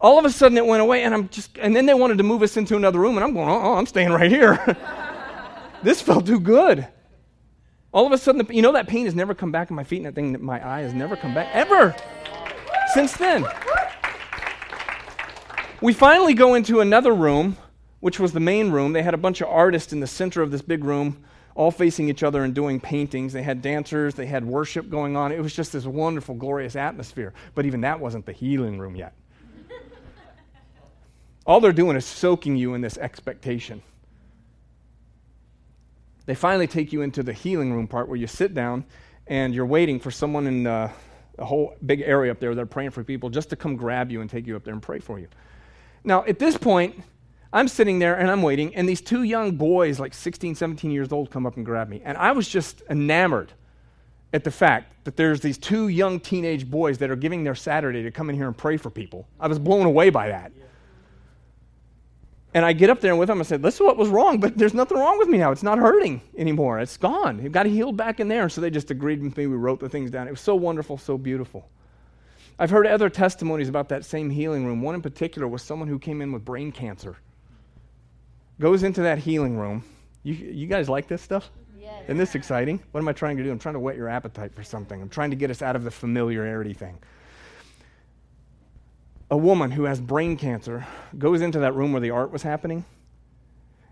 [0.00, 2.24] All of a sudden, it went away, and I'm just, and then they wanted to
[2.24, 4.76] move us into another room, and I'm going, oh, I'm staying right here.
[5.84, 6.88] this felt too good.
[7.92, 9.98] All of a sudden, you know that pain has never come back in my feet,
[9.98, 11.94] and that thing, my eye has never come back ever
[12.92, 13.46] since then.
[15.80, 17.56] We finally go into another room,
[18.00, 18.92] which was the main room.
[18.92, 21.22] They had a bunch of artists in the center of this big room,
[21.54, 23.32] all facing each other and doing paintings.
[23.32, 25.30] They had dancers, they had worship going on.
[25.30, 27.32] It was just this wonderful, glorious atmosphere.
[27.54, 29.14] But even that wasn't the healing room yet.
[31.46, 33.82] All they're doing is soaking you in this expectation.
[36.26, 38.84] They finally take you into the healing room part where you sit down
[39.26, 40.90] and you're waiting for someone in uh,
[41.38, 42.54] a whole big area up there.
[42.54, 44.82] They're praying for people just to come grab you and take you up there and
[44.82, 45.28] pray for you.
[46.04, 47.02] Now, at this point,
[47.52, 51.12] I'm sitting there and I'm waiting, and these two young boys, like 16, 17 years
[51.12, 52.02] old, come up and grab me.
[52.04, 53.52] And I was just enamored
[54.32, 58.02] at the fact that there's these two young teenage boys that are giving their Saturday
[58.02, 59.28] to come in here and pray for people.
[59.38, 60.52] I was blown away by that.
[62.54, 63.38] And I get up there with them.
[63.38, 65.50] And I said, This is what was wrong, but there's nothing wrong with me now.
[65.50, 66.78] It's not hurting anymore.
[66.78, 67.40] It's gone.
[67.40, 68.48] It got healed back in there.
[68.48, 69.48] So they just agreed with me.
[69.48, 70.28] We wrote the things down.
[70.28, 71.68] It was so wonderful, so beautiful.
[72.56, 74.80] I've heard other testimonies about that same healing room.
[74.80, 77.16] One in particular was someone who came in with brain cancer.
[78.60, 79.84] Goes into that healing room.
[80.22, 81.50] You, you guys like this stuff?
[81.76, 82.04] Yes.
[82.04, 82.80] Isn't this exciting?
[82.92, 83.50] What am I trying to do?
[83.50, 85.02] I'm trying to whet your appetite for something.
[85.02, 86.98] I'm trying to get us out of the familiarity thing
[89.30, 90.86] a woman who has brain cancer
[91.18, 92.84] goes into that room where the art was happening,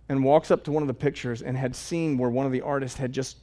[0.08, 2.60] and walks up to one of the pictures and had seen where one of the
[2.60, 3.38] artists had just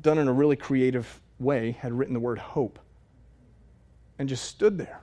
[0.00, 2.78] done in a really creative way, had written the word hope,
[4.18, 5.00] and just stood there.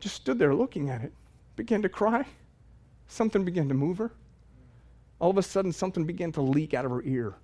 [0.00, 1.12] Just stood there looking at it,
[1.56, 2.24] began to cry.
[3.06, 4.10] Something began to move her.
[5.18, 7.34] All of a sudden, something began to leak out of her ear.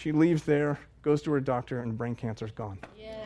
[0.00, 2.78] She leaves there, goes to her doctor, and brain cancer's gone.
[2.96, 3.18] Yes.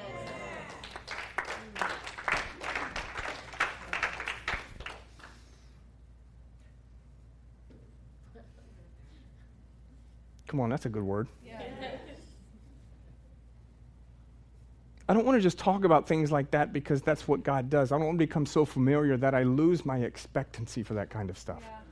[10.48, 11.28] Come on, that's a good word.
[11.46, 11.62] Yeah.
[15.08, 17.92] I don't want to just talk about things like that because that's what God does.
[17.92, 21.30] I don't want to become so familiar that I lose my expectancy for that kind
[21.30, 21.60] of stuff.
[21.62, 21.83] Yeah.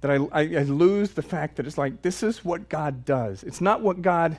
[0.00, 3.42] That I, I, I, lose the fact that it's like, this is what God does.
[3.42, 4.38] It's not what God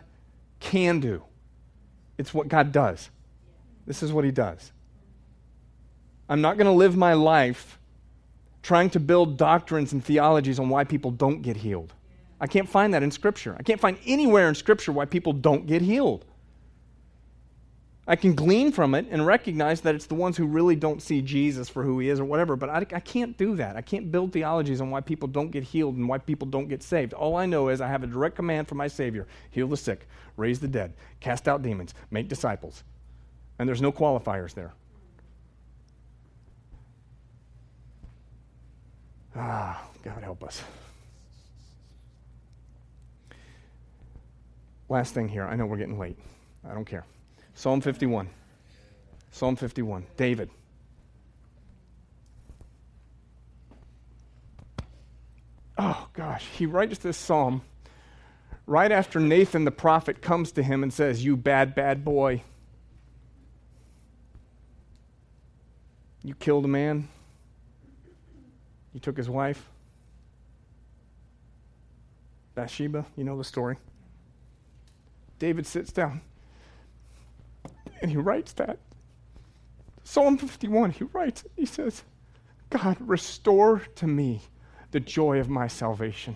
[0.59, 1.23] can do,
[2.17, 3.09] it's what God does.
[3.85, 4.71] This is what He does.
[6.29, 7.79] I'm not going to live my life
[8.61, 11.93] trying to build doctrines and theologies on why people don't get healed.
[12.39, 13.55] I can't find that in Scripture.
[13.57, 16.25] I can't find anywhere in Scripture why people don't get healed.
[18.09, 21.21] I can glean from it and recognize that it's the ones who really don't see
[21.21, 23.75] Jesus for who he is or whatever, but I, I, can't do that.
[23.75, 26.81] I can't build theologies on why people don't get healed and why people don't get
[26.81, 27.11] saved.
[27.11, 30.07] All I know is I have a direct command from my Savior heal the sick,
[30.37, 32.83] raise the dead, cast out demons, make disciples.
[33.59, 34.73] And there's no qualifiers there.
[39.35, 40.63] Ah, God help us.
[44.87, 45.43] Last thing here.
[45.43, 46.17] I know we're getting late.
[46.67, 47.05] I don't care.
[47.57, 48.29] Psalm 51.
[49.31, 50.05] Psalm 51.
[50.15, 50.51] David.
[55.75, 56.45] Oh, gosh.
[56.55, 57.63] He writes this psalm
[58.67, 62.43] right after Nathan the prophet comes to him and says, You bad, bad boy.
[66.23, 67.09] You killed a man.
[68.93, 69.67] You took his wife.
[72.53, 73.77] Bathsheba, you know the story.
[75.39, 76.21] David sits down
[78.01, 78.79] and he writes that.
[80.03, 82.03] Psalm 51, he writes, he says,
[82.69, 84.41] God, restore to me
[84.91, 86.35] the joy of my salvation.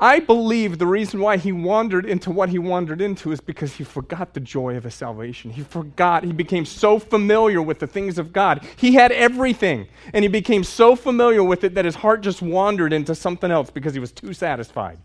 [0.00, 3.84] I believe the reason why he wandered into what he wandered into is because he
[3.84, 5.50] forgot the joy of his salvation.
[5.50, 6.24] He forgot.
[6.24, 8.66] He became so familiar with the things of God.
[8.76, 12.94] He had everything, and he became so familiar with it that his heart just wandered
[12.94, 14.98] into something else because he was too satisfied.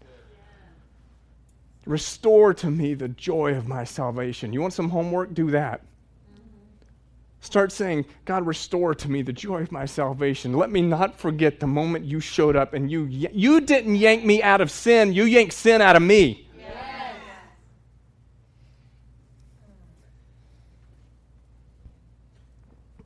[1.86, 4.52] Restore to me the joy of my salvation.
[4.52, 5.34] You want some homework?
[5.34, 5.82] Do that.
[7.42, 10.54] Start saying, God, restore to me the joy of my salvation.
[10.54, 14.42] Let me not forget the moment you showed up and you, you didn't yank me
[14.42, 16.50] out of sin, you yanked sin out of me.
[16.58, 16.76] Yes.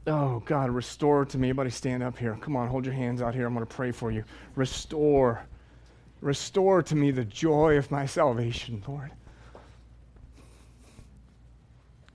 [0.07, 1.49] Oh, God, restore to me.
[1.49, 2.37] Everybody stand up here.
[2.39, 3.45] Come on, hold your hands out here.
[3.45, 4.23] I'm going to pray for you.
[4.55, 5.41] Restore
[6.21, 9.11] Restore to me the joy of my salvation, Lord.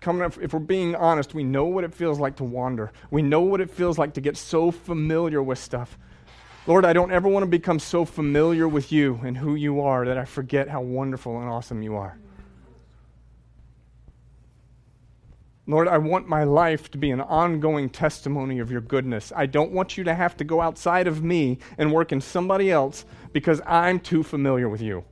[0.00, 2.92] Coming up, if we're being honest, we know what it feels like to wander.
[3.10, 5.98] We know what it feels like to get so familiar with stuff.
[6.66, 10.04] Lord, I don't ever want to become so familiar with you and who you are
[10.04, 12.18] that I forget how wonderful and awesome you are.
[15.66, 19.32] Lord, I want my life to be an ongoing testimony of your goodness.
[19.34, 22.70] I don't want you to have to go outside of me and work in somebody
[22.70, 25.04] else because I'm too familiar with you.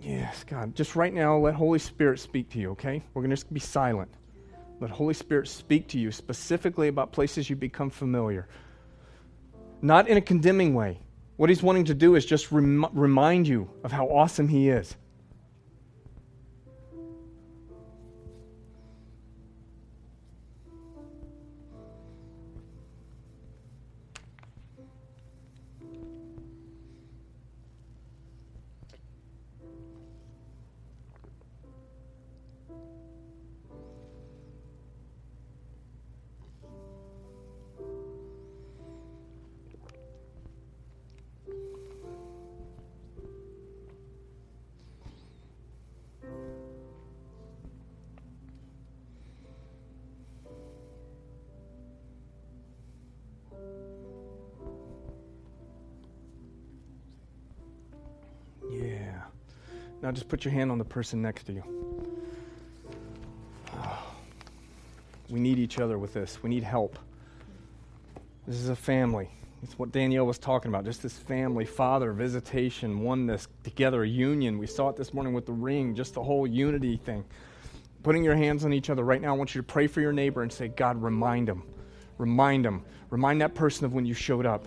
[0.00, 0.76] Yes, God.
[0.76, 3.02] Just right now, let Holy Spirit speak to you, okay?
[3.12, 4.08] We're going to just be silent.
[4.78, 8.46] Let Holy Spirit speak to you specifically about places you become familiar.
[9.82, 11.00] Not in a condemning way.
[11.36, 14.94] What He's wanting to do is just rem- remind you of how awesome He is.
[60.16, 61.62] Just put your hand on the person next to you.
[65.28, 66.42] We need each other with this.
[66.42, 66.98] We need help.
[68.46, 69.28] This is a family.
[69.62, 74.56] It's what Danielle was talking about just this family, father, visitation, oneness, together, union.
[74.56, 77.22] We saw it this morning with the ring, just the whole unity thing.
[78.02, 79.04] Putting your hands on each other.
[79.04, 81.62] Right now, I want you to pray for your neighbor and say, God, remind them.
[82.16, 82.84] Remind them.
[83.10, 84.66] Remind that person of when you showed up.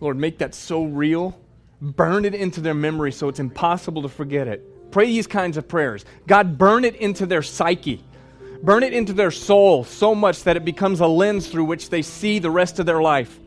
[0.00, 1.40] Lord, make that so real.
[1.80, 4.90] Burn it into their memory so it's impossible to forget it.
[4.90, 6.04] Pray these kinds of prayers.
[6.26, 8.02] God, burn it into their psyche.
[8.62, 12.02] Burn it into their soul so much that it becomes a lens through which they
[12.02, 13.38] see the rest of their life.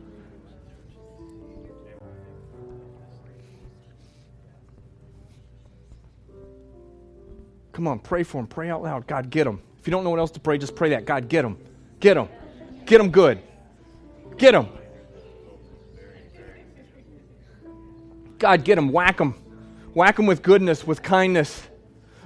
[7.72, 8.46] Come on, pray for them.
[8.46, 9.06] Pray out loud.
[9.06, 9.60] God, get them.
[9.78, 11.06] If you don't know what else to pray, just pray that.
[11.06, 11.56] God, get them.
[11.98, 12.28] Get them.
[12.84, 13.40] Get them good.
[14.36, 14.68] Get them.
[18.40, 18.90] God, get them.
[18.90, 19.34] Whack them.
[19.94, 21.68] Whack them with goodness, with kindness.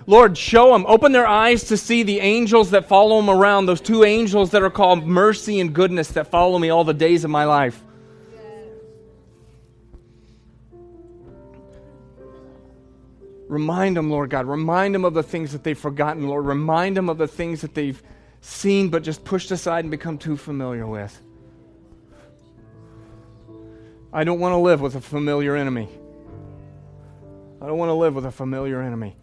[0.06, 0.84] Lord, show them.
[0.86, 4.62] Open their eyes to see the angels that follow them around, those two angels that
[4.62, 7.82] are called mercy and goodness that follow me all the days of my life.
[13.48, 14.46] Remind them, Lord God.
[14.46, 16.46] Remind them of the things that they've forgotten, Lord.
[16.46, 18.02] Remind them of the things that they've
[18.40, 21.18] seen but just pushed aside and become too familiar with.
[24.12, 25.88] I don't want to live with a familiar enemy.
[27.64, 29.16] I don't want to live with a familiar enemy.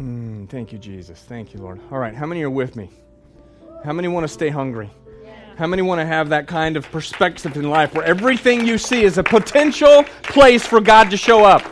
[0.00, 1.18] Mm, thank you, Jesus.
[1.18, 1.80] Thank you, Lord.
[1.90, 2.88] All right, how many are with me?
[3.84, 4.88] How many want to stay hungry?
[5.56, 9.02] How many want to have that kind of perspective in life where everything you see
[9.02, 11.64] is a potential place for God to show up?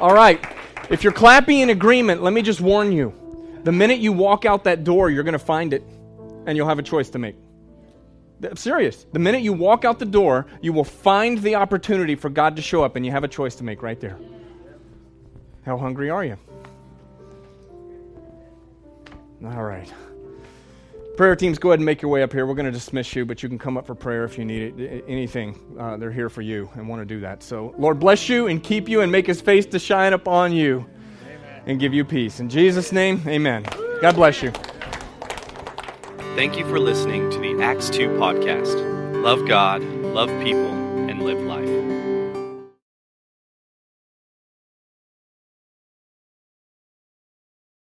[0.00, 0.42] All right.
[0.88, 3.12] If you're clapping in agreement, let me just warn you.
[3.64, 5.84] The minute you walk out that door, you're going to find it
[6.50, 7.36] and you'll have a choice to make.
[8.42, 9.06] I'm serious.
[9.12, 12.62] The minute you walk out the door, you will find the opportunity for God to
[12.62, 14.18] show up and you have a choice to make right there.
[15.64, 16.36] How hungry are you?
[19.44, 19.92] All right.
[21.16, 22.46] Prayer teams, go ahead and make your way up here.
[22.46, 24.80] We're going to dismiss you, but you can come up for prayer if you need
[24.80, 25.04] it.
[25.06, 27.44] Anything, uh, they're here for you and want to do that.
[27.44, 30.86] So, Lord, bless you and keep you and make his face to shine upon you
[31.22, 31.62] amen.
[31.66, 32.40] and give you peace.
[32.40, 33.66] In Jesus' name, amen.
[34.00, 34.52] God bless you.
[36.36, 39.22] Thank you for listening to the Acts 2 podcast.
[39.22, 40.70] Love God, love people,
[41.08, 41.79] and live life.